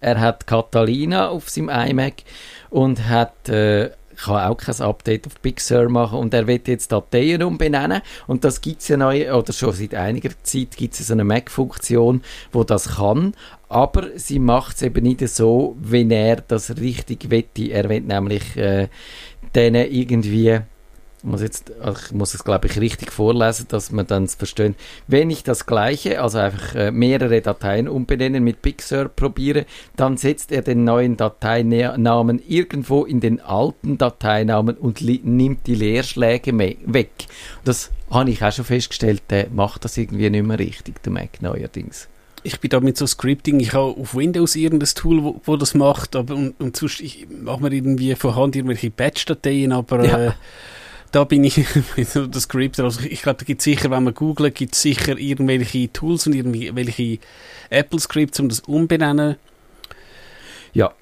er 0.00 0.20
hat 0.20 0.46
Catalina 0.46 1.28
auf 1.28 1.48
seinem 1.48 1.68
iMac 1.68 2.22
und 2.70 3.08
hat 3.08 3.48
äh, 3.48 3.90
kann 4.16 4.50
auch 4.50 4.56
kein 4.56 4.80
Update 4.80 5.26
auf 5.26 5.38
Big 5.40 5.60
Sur 5.60 5.88
machen 5.88 6.18
und 6.18 6.32
er 6.32 6.46
wird 6.46 6.68
jetzt 6.68 6.90
Dateien 6.90 7.42
umbenennen 7.42 8.00
und 8.26 8.44
das 8.44 8.60
gibt 8.60 8.80
es 8.80 8.88
ja 8.88 8.96
neu, 8.96 9.32
oder 9.32 9.52
schon 9.52 9.72
seit 9.72 9.94
einiger 9.94 10.30
Zeit 10.42 10.76
gibt 10.76 10.98
es 10.98 11.10
eine 11.10 11.24
Mac-Funktion, 11.24 12.22
wo 12.52 12.64
das 12.64 12.96
kann, 12.96 13.34
aber 13.68 14.08
sie 14.16 14.38
macht 14.38 14.76
es 14.76 14.82
eben 14.82 15.04
nicht 15.04 15.26
so, 15.28 15.76
wenn 15.80 16.10
er 16.10 16.36
das 16.36 16.76
richtig 16.78 17.30
wette. 17.30 17.70
Er 17.70 17.88
will 17.88 18.00
nämlich 18.00 18.56
äh, 18.56 18.88
denen 19.54 19.90
irgendwie 19.90 20.60
muss 21.26 21.42
jetzt, 21.42 21.70
ich 21.70 22.12
muss 22.12 22.34
es 22.34 22.44
glaube 22.44 22.66
ich 22.68 22.80
richtig 22.80 23.12
vorlesen, 23.12 23.66
dass 23.68 23.92
man 23.92 24.06
dann 24.06 24.28
verstehen. 24.28 24.74
Wenn 25.06 25.30
ich 25.30 25.42
das 25.42 25.66
gleiche, 25.66 26.22
also 26.22 26.38
einfach 26.38 26.74
äh, 26.74 26.90
mehrere 26.90 27.40
Dateien 27.40 27.88
umbenennen 27.88 28.42
mit 28.42 28.58
Sur 28.80 29.08
probiere, 29.08 29.66
dann 29.96 30.16
setzt 30.16 30.52
er 30.52 30.62
den 30.62 30.84
neuen 30.84 31.16
Dateinamen 31.16 32.40
irgendwo 32.46 33.04
in 33.04 33.20
den 33.20 33.40
alten 33.40 33.98
Dateinamen 33.98 34.76
und 34.76 35.00
nimmt 35.00 35.66
die 35.66 35.74
Leerschläge 35.74 36.56
weg. 36.58 37.10
Das 37.64 37.90
habe 38.10 38.30
ich 38.30 38.42
auch 38.42 38.52
schon 38.52 38.64
festgestellt, 38.64 39.22
der 39.30 39.48
macht 39.50 39.84
das 39.84 39.96
irgendwie 39.96 40.30
nicht 40.30 40.46
mehr 40.46 40.58
richtig, 40.58 41.02
der 41.02 41.12
Mac 41.12 41.42
neuerdings 41.42 42.08
ich 42.46 42.60
bin 42.60 42.70
da 42.70 42.78
mit 42.78 42.96
so 42.96 43.06
Scripting, 43.06 43.58
ich 43.58 43.72
habe 43.72 44.00
auf 44.00 44.14
Windows 44.14 44.54
irgendein 44.54 44.88
Tool, 44.94 45.22
wo, 45.24 45.40
wo 45.44 45.56
das 45.56 45.74
macht, 45.74 46.14
aber 46.14 46.36
und, 46.36 46.54
und 46.60 46.76
sonst 46.76 47.00
ich 47.00 47.26
mache 47.28 47.60
mir 47.60 47.72
irgendwie 47.72 48.14
von 48.14 48.36
Hand 48.36 48.54
irgendwelche 48.54 48.90
Batch-Dateien, 48.90 49.72
aber 49.72 50.04
ja. 50.04 50.26
äh, 50.26 50.32
da 51.12 51.24
bin 51.24 51.44
ich 51.44 51.64
das 52.30 52.42
Script. 52.42 52.80
Also 52.80 53.00
ich 53.02 53.22
glaube, 53.22 53.38
da 53.38 53.44
gibt 53.44 53.62
sicher, 53.62 53.90
wenn 53.90 54.04
man 54.04 54.14
googelt, 54.14 54.54
gibt 54.54 54.74
es 54.74 54.82
sicher 54.82 55.18
irgendwelche 55.18 55.92
Tools 55.92 56.26
und 56.26 56.34
irgendwelche 56.34 57.18
Apple-Scripts, 57.70 58.40
um 58.40 58.48
das 58.48 58.60
umbenennen. 58.60 59.36
Ja. 60.72 60.92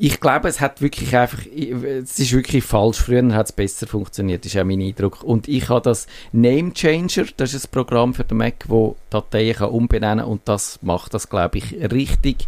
Ich 0.00 0.20
glaube, 0.20 0.48
es 0.48 0.60
hat 0.60 0.80
wirklich 0.80 1.16
einfach, 1.16 1.44
es 1.44 2.20
ist 2.20 2.32
wirklich 2.32 2.62
falsch. 2.62 2.98
Früher 2.98 3.34
hat 3.34 3.46
es 3.46 3.52
besser 3.52 3.88
funktioniert, 3.88 4.46
ist 4.46 4.56
auch 4.56 4.62
mein 4.62 4.80
Eindruck. 4.80 5.24
Und 5.24 5.48
ich 5.48 5.68
habe 5.68 5.82
das 5.82 6.06
Name 6.30 6.72
Changer, 6.72 7.26
das 7.36 7.52
ist 7.52 7.66
ein 7.66 7.70
Programm 7.72 8.14
für 8.14 8.22
den 8.22 8.38
Mac, 8.38 8.66
wo 8.68 8.94
Dateien 9.10 9.56
kann 9.56 9.70
umbenennen 9.70 10.24
und 10.24 10.42
das 10.44 10.78
macht 10.82 11.14
das, 11.14 11.28
glaube 11.28 11.58
ich, 11.58 11.72
richtig. 11.90 12.46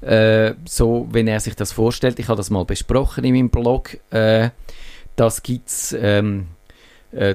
Äh, 0.00 0.54
so, 0.64 1.06
wenn 1.12 1.28
er 1.28 1.40
sich 1.40 1.54
das 1.54 1.72
vorstellt. 1.72 2.18
Ich 2.18 2.28
habe 2.28 2.38
das 2.38 2.48
mal 2.48 2.64
besprochen 2.64 3.24
in 3.24 3.34
meinem 3.34 3.50
Blog. 3.50 3.98
Äh, 4.10 4.48
das 5.20 5.42
gibt 5.42 5.68
es 5.68 5.92
ähm, 5.92 6.46
äh, 7.12 7.34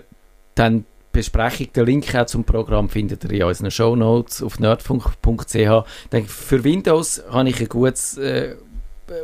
dann 0.56 0.86
Besprechung, 1.12 1.68
der 1.74 1.86
Link 1.86 2.16
auch 2.16 2.26
zum 2.26 2.44
Programm 2.44 2.90
findet 2.90 3.24
ihr 3.26 3.32
in 3.32 3.44
unseren 3.44 3.70
Show 3.70 3.96
Notes 3.96 4.42
auf 4.42 4.60
nerdfunk.ch. 4.60 5.86
Für 6.28 6.64
Windows 6.64 7.24
habe 7.30 7.50
ich 7.50 7.62
ein 7.62 7.70
gutes 7.70 8.18
äh, 8.18 8.56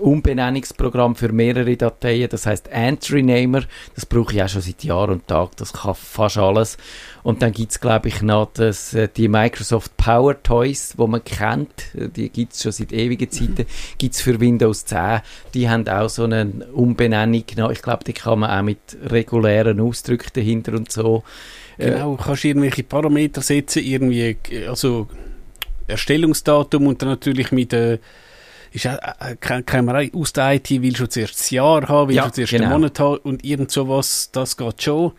Umbenennungsprogramm 0.01 1.15
für 1.15 1.31
mehrere 1.31 1.75
Dateien, 1.75 2.29
das 2.29 2.45
heißt 2.45 2.67
Entry 2.69 3.23
Namer, 3.23 3.63
das 3.95 4.05
brauche 4.05 4.33
ich 4.33 4.43
auch 4.43 4.49
schon 4.49 4.61
seit 4.61 4.83
Jahr 4.83 5.09
und 5.09 5.27
Tag, 5.27 5.55
das 5.57 5.73
kann 5.73 5.95
fast 5.95 6.37
alles. 6.37 6.77
Und 7.23 7.41
dann 7.41 7.51
gibt 7.51 7.71
es, 7.71 7.79
glaube 7.79 8.07
ich, 8.07 8.21
noch 8.21 8.51
das, 8.53 8.93
äh, 8.93 9.07
die 9.15 9.27
Microsoft 9.27 9.97
Power 9.97 10.41
Toys, 10.41 10.93
wo 10.97 11.07
man 11.07 11.23
kennt, 11.23 11.73
die 11.93 12.29
gibt 12.29 12.53
es 12.53 12.63
schon 12.63 12.71
seit 12.71 12.93
ewigen 12.93 13.29
Zeiten, 13.29 13.65
gibt 13.97 14.15
es 14.15 14.21
für 14.21 14.39
Windows 14.39 14.85
10, 14.85 15.21
die 15.53 15.69
haben 15.69 15.87
auch 15.87 16.09
so 16.09 16.23
eine 16.23 16.47
Umbenennung, 16.73 17.43
ich 17.71 17.81
glaube, 17.81 18.03
die 18.03 18.13
kann 18.13 18.39
man 18.39 18.51
auch 18.51 18.63
mit 18.63 18.79
regulären 19.03 19.79
Ausdrücken 19.79 20.29
dahinter 20.33 20.73
und 20.73 20.91
so. 20.91 21.23
Äh, 21.77 21.91
genau, 21.91 22.15
kannst 22.15 22.43
du 22.43 22.49
irgendwelche 22.49 22.83
Parameter 22.83 23.41
setzen, 23.41 23.83
irgendwie, 23.83 24.37
also 24.67 25.07
Erstellungsdatum 25.87 26.87
und 26.87 27.01
dann 27.01 27.09
natürlich 27.09 27.51
mit 27.51 27.73
äh, 27.73 27.99
ist 28.71 28.87
auch, 28.87 28.97
äh, 29.19 29.35
kann 29.63 29.85
man 29.85 29.95
auch 29.95 30.13
aus 30.13 30.33
der 30.33 30.53
IT, 30.55 30.69
willst 30.81 30.99
du 31.01 31.07
zuerst 31.09 31.39
das 31.39 31.49
Jahr 31.49 31.87
haben, 31.87 32.07
willst 32.09 32.17
Ja, 32.17 32.25
du 32.27 32.31
zuerst 32.31 32.51
genau. 32.51 32.65
den 32.65 32.71
Monat 32.71 32.99
haben 32.99 33.17
und 33.17 33.43
irgend 33.43 33.71
sowas, 33.71 34.29
das 34.31 34.55
geht 34.57 34.81
schon. 34.81 35.11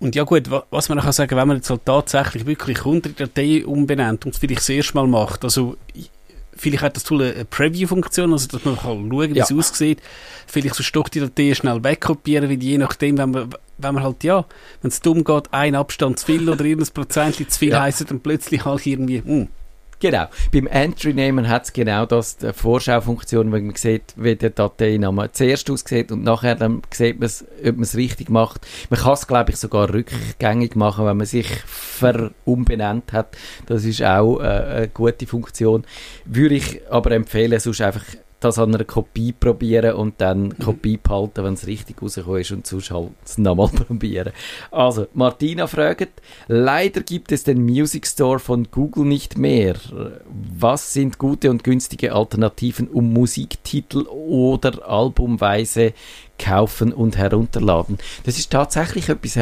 Und 0.00 0.14
ja 0.16 0.24
gut, 0.24 0.50
wa- 0.50 0.64
was 0.70 0.88
man 0.88 0.98
kann 0.98 1.12
sagen, 1.12 1.36
wenn 1.36 1.48
man 1.48 1.56
jetzt 1.58 1.70
halt 1.70 1.84
tatsächlich 1.86 2.46
wirklich 2.46 2.84
100 2.84 3.18
Dateien 3.18 3.64
umbenennt 3.64 4.26
und 4.26 4.32
es 4.34 4.38
vielleicht 4.38 4.60
das 4.60 4.68
erste 4.68 4.94
Mal 4.94 5.06
macht, 5.06 5.44
also 5.44 5.76
ich- 5.94 6.10
vielleicht 6.56 6.82
hat 6.82 6.96
das 6.96 7.04
Tool 7.04 7.22
eine 7.22 7.34
eine 7.34 7.44
Preview-Funktion, 7.44 8.32
also 8.32 8.48
dass 8.48 8.64
man 8.64 8.74
kann 8.76 9.08
schauen, 9.10 9.10
wie 9.30 9.38
Ja. 9.38 9.44
es 9.44 9.52
aussieht. 9.52 10.00
Vielleicht 10.46 10.74
so 10.74 10.82
Stock 10.82 11.10
die 11.10 11.20
Dateien 11.20 11.54
schnell 11.54 11.82
wegkopieren, 11.82 12.48
weil 12.50 12.62
je 12.62 12.78
nachdem, 12.78 13.18
wenn 13.18 13.30
man, 13.30 13.54
wenn 13.78 13.94
man 13.94 14.02
halt, 14.04 14.22
ja, 14.24 14.44
wenn 14.82 14.88
es 14.90 15.00
dumm 15.00 15.24
geht, 15.24 15.44
ein 15.52 15.74
Abstand 15.74 16.18
zu 16.18 16.26
viel 16.26 16.48
oder 16.48 16.64
irgendein 16.64 16.92
Prozent 16.94 17.36
zu 17.50 17.58
viel 17.58 17.70
Ja. 17.70 17.82
heisst, 17.82 18.08
dann 18.08 18.20
plötzlich 18.20 18.64
halt 18.64 18.84
irgendwie, 18.86 19.20
hm, 19.24 19.48
Genau. 20.04 20.26
Beim 20.52 20.66
Entry-Nehmen 20.66 21.48
hat 21.48 21.64
es 21.64 21.72
genau 21.72 22.04
das, 22.04 22.36
die 22.36 22.52
Vorschaufunktion, 22.52 23.46
wo 23.50 23.56
man 23.56 23.74
sieht, 23.74 24.12
wie 24.16 24.36
der 24.36 24.50
Dateiname 24.50 25.32
zuerst 25.32 25.70
aussieht 25.70 26.12
und 26.12 26.22
nachher 26.22 26.56
dann 26.56 26.82
sieht 26.92 27.20
man 27.20 27.24
es, 27.24 27.42
ob 27.66 27.76
man 27.76 27.84
es 27.84 27.96
richtig 27.96 28.28
macht. 28.28 28.66
Man 28.90 29.00
kann 29.00 29.14
es, 29.14 29.26
glaube 29.26 29.52
ich, 29.52 29.56
sogar 29.56 29.94
rückgängig 29.94 30.76
machen, 30.76 31.06
wenn 31.06 31.16
man 31.16 31.24
sich 31.24 31.48
verumbenannt 31.64 33.14
hat. 33.14 33.34
Das 33.64 33.86
ist 33.86 34.02
auch 34.02 34.40
äh, 34.40 34.42
eine 34.42 34.88
gute 34.88 35.26
Funktion. 35.26 35.86
Würde 36.26 36.56
ich 36.56 36.82
aber 36.90 37.12
empfehlen, 37.12 37.58
sonst 37.58 37.80
einfach 37.80 38.04
das 38.44 38.58
an 38.58 38.74
einer 38.74 38.84
Kopie 38.84 39.32
probieren 39.32 39.94
und 39.94 40.20
dann 40.20 40.50
die 40.50 40.62
Kopie 40.62 40.98
behalten, 40.98 41.44
wenn 41.44 41.54
es 41.54 41.66
richtig 41.66 42.02
rausgekommen 42.02 42.40
ist 42.40 42.52
und 42.52 42.66
sonst 42.66 42.90
halt 42.90 43.10
es 43.24 43.38
nochmal 43.38 43.68
probieren. 43.86 44.32
Also, 44.70 45.06
Martina 45.14 45.66
fragt, 45.66 46.20
leider 46.46 47.00
gibt 47.00 47.32
es 47.32 47.44
den 47.44 47.64
Music 47.64 48.06
Store 48.06 48.38
von 48.38 48.68
Google 48.70 49.04
nicht 49.04 49.38
mehr. 49.38 49.76
Was 50.58 50.92
sind 50.92 51.18
gute 51.18 51.50
und 51.50 51.64
günstige 51.64 52.12
Alternativen, 52.12 52.88
um 52.88 53.12
Musiktitel 53.12 54.06
oder 54.08 54.86
albumweise 54.86 55.94
kaufen 56.38 56.92
und 56.92 57.16
herunterladen? 57.16 57.98
Das 58.24 58.38
ist 58.38 58.50
tatsächlich 58.50 59.08
etwas, 59.08 59.38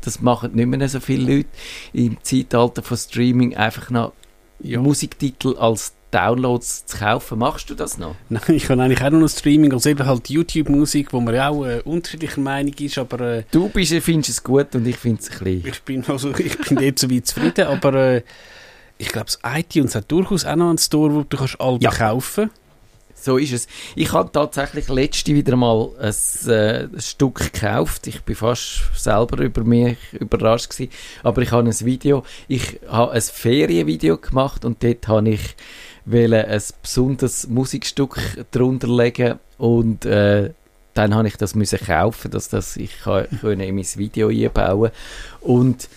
das 0.00 0.20
machen 0.20 0.54
nicht 0.54 0.66
mehr 0.66 0.88
so 0.88 1.00
viele 1.00 1.36
Leute 1.36 1.48
im 1.92 2.18
Zeitalter 2.22 2.82
von 2.82 2.96
Streaming, 2.96 3.56
einfach 3.56 3.90
noch 3.90 4.12
Musiktitel 4.60 5.56
als 5.56 5.94
Downloads 6.12 6.86
zu 6.86 6.98
kaufen. 6.98 7.38
Machst 7.38 7.68
du 7.70 7.74
das 7.74 7.98
noch? 7.98 8.14
Nein, 8.28 8.42
ich 8.48 8.64
kann 8.64 8.80
eigentlich 8.80 9.02
auch 9.02 9.10
nur 9.10 9.20
noch 9.20 9.28
Streaming, 9.28 9.72
also 9.72 9.88
eben 9.90 10.06
halt 10.06 10.28
YouTube-Musik, 10.28 11.12
wo 11.12 11.20
man 11.20 11.34
ja 11.34 11.48
auch 11.48 11.64
äh, 11.64 11.80
unterschiedlicher 11.84 12.40
Meinung 12.40 12.74
ist, 12.74 12.98
aber 12.98 13.20
äh, 13.20 13.42
Du 13.50 13.68
bist, 13.68 13.92
findest 13.94 14.30
es 14.30 14.44
gut 14.44 14.74
und 14.74 14.86
ich 14.86 14.96
finde 14.96 15.20
es 15.20 15.30
ein 15.30 15.38
bisschen... 15.38 15.66
ich 15.66 15.82
bin 15.82 16.04
also 16.06 16.34
ich 16.38 16.58
bin 16.58 16.76
dort 16.76 16.98
so 16.98 17.10
weit 17.10 17.26
zufrieden, 17.26 17.66
aber 17.66 17.94
äh, 17.94 18.22
ich 18.98 19.08
glaube, 19.08 19.26
das 19.26 19.38
iTunes 19.44 19.94
hat 19.94 20.10
durchaus 20.12 20.44
auch 20.44 20.56
noch 20.56 20.68
einen 20.68 20.78
Store, 20.78 21.12
wo 21.12 21.22
du 21.28 21.36
kannst 21.36 21.60
Alben 21.60 21.82
Ja. 21.82 21.90
kaufen 21.90 22.50
So 23.14 23.36
ist 23.36 23.52
es. 23.52 23.68
Ich 23.94 24.12
habe 24.12 24.30
tatsächlich 24.32 24.88
letzte 24.88 25.34
wieder 25.34 25.56
mal 25.56 25.90
ein, 26.00 26.14
äh, 26.48 26.84
ein 26.84 27.00
Stück 27.00 27.52
gekauft. 27.52 28.06
Ich 28.06 28.22
bin 28.22 28.34
fast 28.34 28.82
selber 28.96 29.42
über 29.42 29.64
mich 29.64 29.96
überrascht 30.12 30.70
gewesen. 30.70 30.90
Aber 31.22 31.40
ich 31.42 31.52
habe 31.52 31.68
ein 31.68 31.80
Video, 31.80 32.24
ich 32.48 32.80
habe 32.88 33.12
ein 33.12 33.20
Ferienvideo 33.20 34.18
gemacht 34.18 34.64
und 34.64 34.82
dort 34.82 35.06
habe 35.08 35.30
ich 35.30 35.56
wollte 36.04 36.48
ein 36.48 36.62
besonderes 36.82 37.48
Musikstück 37.48 38.18
drunter 38.50 38.88
legen. 38.88 39.38
Und 39.58 40.04
äh, 40.04 40.50
dann 40.94 41.14
habe 41.14 41.28
ich 41.28 41.36
das 41.36 41.54
müssen 41.54 41.78
kaufen, 41.78 42.30
dass 42.30 42.48
das 42.48 42.76
ich 42.76 43.00
kann, 43.00 43.26
können 43.40 43.60
in 43.60 43.74
mein 43.74 43.86
Video 43.96 44.28
einbauen. 44.28 44.90
Und 45.40 45.88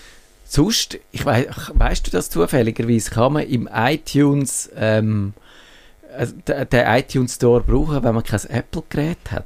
sonst, 0.45 0.99
ich 1.11 1.25
weiß, 1.25 1.47
weißt 1.73 2.07
du 2.07 2.11
das 2.11 2.29
zufälligerweise, 2.29 3.11
kann 3.11 3.33
man 3.33 3.47
im 3.47 3.67
iTunes 3.71 4.69
ähm, 4.75 5.33
also 6.15 6.33
den, 6.47 6.85
iTunes 6.87 7.35
Store 7.35 7.61
brauchen, 7.61 8.03
wenn 8.03 8.15
man 8.15 8.23
kein 8.23 8.39
Apple-Gerät 8.49 9.31
hat? 9.31 9.45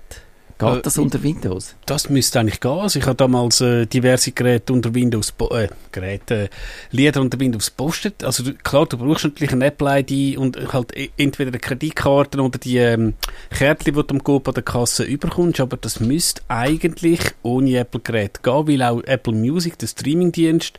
Geht 0.59 0.69
Äh, 0.69 0.81
das 0.81 0.97
unter 0.97 1.23
Windows? 1.23 1.75
Das 1.85 2.09
müsste 2.09 2.39
eigentlich 2.41 2.59
gehen. 2.59 2.71
Also 2.71 2.99
ich 2.99 3.05
habe 3.05 3.15
damals 3.15 3.61
äh, 3.61 3.85
diverse 3.85 4.33
Geräte 4.33 4.73
unter 4.73 4.93
Windows, 4.93 5.33
äh, 5.51 5.69
Geräte, 5.93 6.35
äh, 6.35 6.49
Lieder 6.91 7.21
unter 7.21 7.39
Windows 7.39 7.69
postet. 7.69 8.23
Also 8.25 8.43
du, 8.43 8.53
klar, 8.55 8.85
du 8.85 8.97
brauchst 8.97 9.23
natürlich 9.23 9.53
eine 9.53 9.65
Apple-ID 9.67 10.37
und 10.37 10.57
halt 10.73 10.95
e- 10.97 11.11
entweder 11.17 11.49
eine 11.51 11.59
Kreditkarte 11.59 12.41
oder 12.41 12.59
die 12.59 12.77
ähm, 12.77 13.13
Kärtchen, 13.49 13.95
die 13.95 14.03
du 14.03 14.05
am 14.09 14.21
Coop 14.23 14.49
an 14.49 14.53
der 14.53 14.63
Kasse 14.63 15.03
überkommst. 15.05 15.61
Aber 15.61 15.77
das 15.77 16.01
müsste 16.01 16.41
eigentlich 16.49 17.21
ohne 17.41 17.77
Apple-Gerät 17.77 18.43
gehen, 18.43 18.67
weil 18.67 18.83
auch 18.83 19.01
Apple 19.05 19.33
Music, 19.33 19.77
der 19.79 19.87
Streamingdienst, 19.87 20.77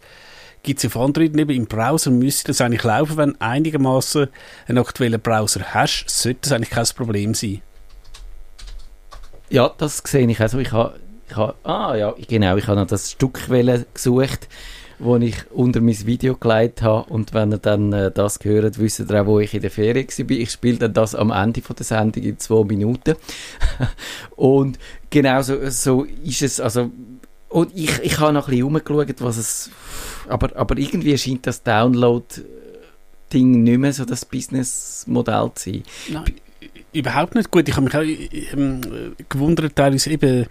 gibt 0.62 0.80
es 0.80 0.84
auf 0.84 0.96
Android 0.98 1.34
eben 1.34 1.48
im 1.50 1.64
Browser, 1.66 2.10
müsste 2.10 2.48
das 2.48 2.60
eigentlich 2.60 2.82
laufen, 2.84 3.16
wenn 3.16 3.30
du 3.30 3.40
einigermaßen 3.40 4.28
einen 4.68 4.76
aktuellen 4.78 5.18
Browser 5.20 5.62
hast, 5.72 6.04
sollte 6.06 6.40
das 6.42 6.52
eigentlich 6.52 6.68
kein 6.68 6.84
Problem 6.94 7.32
sein. 7.32 7.62
Ja, 9.50 9.72
das 9.76 10.00
sehe 10.06 10.30
ich 10.30 10.40
also. 10.40 10.58
Ich 10.58 10.70
habe, 10.70 10.98
ich 11.28 11.36
habe, 11.36 11.54
ah 11.64 11.96
ja, 11.96 12.14
genau, 12.28 12.56
ich 12.56 12.66
habe 12.68 12.80
noch 12.80 12.86
das 12.86 13.10
Stück 13.10 13.48
gesucht, 13.48 14.48
wo 15.00 15.16
ich 15.16 15.36
unter 15.50 15.80
mein 15.80 16.06
Video 16.06 16.36
gelegt 16.36 16.82
habe 16.82 17.12
und 17.12 17.34
wenn 17.34 17.52
ihr 17.52 17.58
dann 17.58 17.92
äh, 17.92 18.12
das 18.12 18.38
gehört, 18.38 18.78
wisst 18.78 19.00
ihr 19.00 19.20
auch, 19.20 19.26
wo 19.26 19.40
ich 19.40 19.52
in 19.52 19.62
der 19.62 19.70
Ferien 19.70 20.06
war. 20.06 20.30
Ich 20.30 20.50
spiele 20.50 20.78
dann 20.78 20.92
das 20.92 21.16
am 21.16 21.32
Ende 21.32 21.62
von 21.62 21.74
der 21.74 21.84
Sendung 21.84 22.22
in 22.22 22.38
zwei 22.38 22.64
Minuten. 22.64 23.16
und 24.36 24.78
genau 25.10 25.42
so, 25.42 25.68
so 25.68 26.04
ist 26.04 26.42
es, 26.42 26.60
also 26.60 26.90
und 27.48 27.76
ich, 27.76 27.98
ich 28.04 28.20
habe 28.20 28.32
noch 28.32 28.46
ein 28.46 28.50
bisschen 28.50 28.64
rumgeschaut, 28.64 29.20
was 29.20 29.36
es, 29.36 29.70
aber, 30.28 30.54
aber 30.54 30.78
irgendwie 30.78 31.18
scheint 31.18 31.48
das 31.48 31.64
Download-Ding 31.64 33.64
nicht 33.64 33.78
mehr 33.78 33.92
so 33.92 34.04
das 34.04 34.24
Businessmodell 34.24 35.50
zu 35.54 35.70
sein. 35.70 35.82
Nein, 36.08 36.34
überhaupt 36.92 37.35
nicht 37.35 37.50
gut. 37.50 37.68
Ich 37.68 37.76
habe 37.76 37.85
mich 37.85 37.96
auch 37.96 38.57
ähm, 38.57 39.14
gewundert, 39.29 39.76
teilweise 39.76 40.11
eben, 40.11 40.46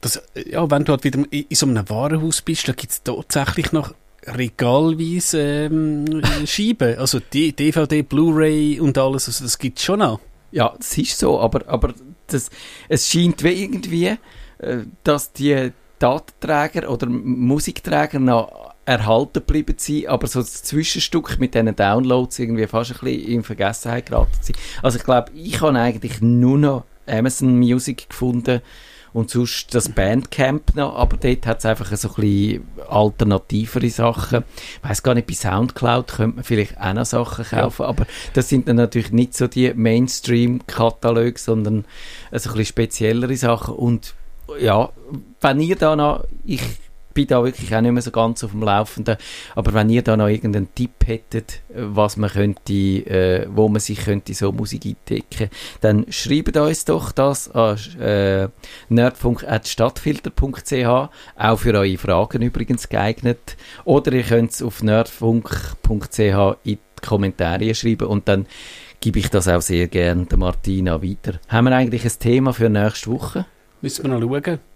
dass, 0.00 0.22
ja, 0.34 0.70
wenn 0.70 0.84
du 0.84 0.92
halt 0.92 1.04
wieder 1.04 1.18
in, 1.30 1.46
in 1.48 1.56
so 1.56 1.66
einem 1.66 1.88
Warenhaus 1.88 2.42
bist, 2.42 2.68
da 2.68 2.72
gibt 2.72 2.92
es 2.92 3.02
tatsächlich 3.02 3.72
noch 3.72 3.94
regalweise 4.26 5.66
ähm, 5.66 6.22
Scheiben. 6.46 6.98
Also 6.98 7.20
die 7.20 7.52
DVD, 7.52 8.02
Blu-ray 8.02 8.80
und 8.80 8.96
alles, 8.98 9.28
also 9.28 9.44
das 9.44 9.58
gibt 9.58 9.78
es 9.78 9.84
schon 9.84 10.00
noch. 10.00 10.20
Ja, 10.50 10.74
das 10.76 10.96
ist 10.98 11.18
so, 11.18 11.40
aber, 11.40 11.66
aber 11.68 11.94
das, 12.26 12.50
es 12.88 13.08
scheint 13.10 13.42
wie 13.42 13.64
irgendwie, 13.64 14.16
äh, 14.58 14.78
dass 15.02 15.32
die 15.32 15.72
Datenträger 15.98 16.90
oder 16.90 17.06
Musikträger 17.06 18.18
noch 18.18 18.63
erhalten 18.86 19.34
geblieben 19.34 19.74
sind, 19.78 20.08
aber 20.08 20.26
so 20.26 20.40
das 20.40 20.62
Zwischenstück 20.62 21.38
mit 21.38 21.54
diesen 21.54 21.74
Downloads 21.74 22.38
irgendwie 22.38 22.66
fast 22.66 22.92
ein 22.92 22.98
bisschen 23.00 23.28
in 23.28 23.42
Vergessenheit 23.42 24.06
geraten 24.06 24.36
sind. 24.40 24.58
Also 24.82 24.98
ich 24.98 25.04
glaube, 25.04 25.32
ich 25.34 25.60
habe 25.60 25.78
eigentlich 25.78 26.20
nur 26.20 26.58
noch 26.58 26.84
Amazon 27.06 27.58
Music 27.58 28.08
gefunden 28.08 28.60
und 29.12 29.30
sonst 29.30 29.72
das 29.74 29.88
Bandcamp 29.88 30.74
noch, 30.74 30.96
aber 30.96 31.16
dort 31.16 31.46
hat 31.46 31.58
es 31.60 31.66
einfach 31.66 31.96
so 31.96 32.08
ein 32.08 32.14
bisschen 32.16 32.68
alternativere 32.88 33.88
Sachen. 33.88 34.44
Ich 34.82 34.88
weiss 34.88 35.02
gar 35.02 35.14
nicht, 35.14 35.28
bei 35.28 35.34
Soundcloud 35.34 36.08
könnte 36.08 36.36
man 36.36 36.44
vielleicht 36.44 36.78
auch 36.78 36.92
noch 36.92 37.04
Sachen 37.06 37.44
kaufen, 37.44 37.86
aber 37.86 38.06
das 38.32 38.48
sind 38.48 38.66
dann 38.68 38.76
natürlich 38.76 39.12
nicht 39.12 39.34
so 39.34 39.46
die 39.46 39.72
Mainstream-Kataloge, 39.72 41.38
sondern 41.38 41.84
so 42.32 42.50
ein 42.50 42.56
bisschen 42.56 42.64
speziellere 42.66 43.36
Sachen 43.36 43.74
und 43.76 44.14
ja, 44.60 44.90
wenn 45.40 45.60
ihr 45.60 45.76
da 45.76 45.96
noch, 45.96 46.24
ich 46.44 46.60
bin 47.14 47.28
da 47.28 47.42
wirklich 47.42 47.74
auch 47.74 47.80
nicht 47.80 47.92
mehr 47.92 48.02
so 48.02 48.10
ganz 48.10 48.44
auf 48.44 48.50
dem 48.50 48.62
Laufenden, 48.62 49.16
aber 49.54 49.72
wenn 49.72 49.88
ihr 49.88 50.02
da 50.02 50.16
noch 50.16 50.28
irgendeinen 50.28 50.74
Tipp 50.74 51.06
hättet, 51.06 51.62
äh, 51.70 51.76
was 51.76 52.16
man 52.16 52.30
könnte, 52.30 52.72
äh, 52.72 53.46
wo 53.48 53.68
man 53.68 53.80
sich 53.80 54.04
könnte 54.04 54.34
so 54.34 54.50
Musik 54.52 54.84
eindecken, 54.84 55.48
dann 55.80 56.06
schreibt 56.10 56.56
uns 56.56 56.84
doch 56.84 57.12
das 57.12 57.48
an 57.50 57.78
äh, 58.00 58.48
nerdfunk.stadtfilter.ch, 58.88 61.10
auch 61.36 61.56
für 61.56 61.74
eure 61.74 61.98
Fragen 61.98 62.42
übrigens 62.42 62.88
geeignet, 62.88 63.56
oder 63.84 64.12
ihr 64.12 64.24
könnt 64.24 64.50
es 64.50 64.62
auf 64.62 64.82
nerdfunk.ch 64.82 66.18
in 66.18 66.56
die 66.64 66.78
Kommentare 67.00 67.74
schreiben 67.74 68.08
und 68.08 68.28
dann 68.28 68.46
gebe 69.00 69.18
ich 69.18 69.28
das 69.28 69.48
auch 69.48 69.60
sehr 69.60 69.88
gerne 69.88 70.24
der 70.24 70.38
Martina 70.38 71.02
weiter. 71.02 71.38
Haben 71.48 71.66
wir 71.66 71.76
eigentlich 71.76 72.04
ein 72.04 72.12
Thema 72.18 72.54
für 72.54 72.70
nächste 72.70 73.10
Woche? 73.10 73.44
Müssen 73.82 74.10
wir 74.10 74.18
noch 74.18 74.42
schauen. 74.42 74.73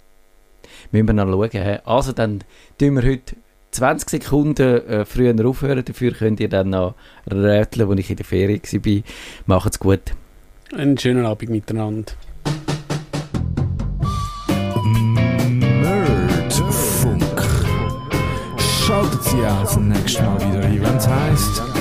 Müssen 0.92 1.06
wir 1.06 1.12
noch 1.12 1.26
schauen. 1.26 1.78
Also 1.84 2.12
dann 2.12 2.40
tun 2.78 2.96
wir 2.96 3.02
heute 3.02 3.36
20 3.72 4.10
Sekunden 4.10 4.86
äh, 4.86 5.04
früher 5.04 5.34
aufhören. 5.46 5.84
Dafür 5.84 6.12
könnt 6.12 6.40
ihr 6.40 6.48
dann 6.48 6.70
noch 6.70 6.94
rätseln, 7.30 7.88
wo 7.88 7.92
ich 7.94 8.10
in 8.10 8.16
der 8.16 8.24
Ferien 8.24 8.60
war. 8.62 9.02
Macht's 9.46 9.78
gut. 9.78 10.00
Einen 10.74 10.98
schönen 10.98 11.24
Abend 11.24 11.50
miteinander. 11.50 12.12
Nerdfunk. 15.58 17.22
Schaltet 18.58 19.22
Sie 19.22 19.44
auch 19.44 19.62
das 19.62 19.76
nächste 19.76 20.22
Mal 20.22 20.38
wieder 20.40 20.60
ein, 20.64 20.82
wenn 20.82 20.96
es 20.96 21.08
heisst 21.08 21.77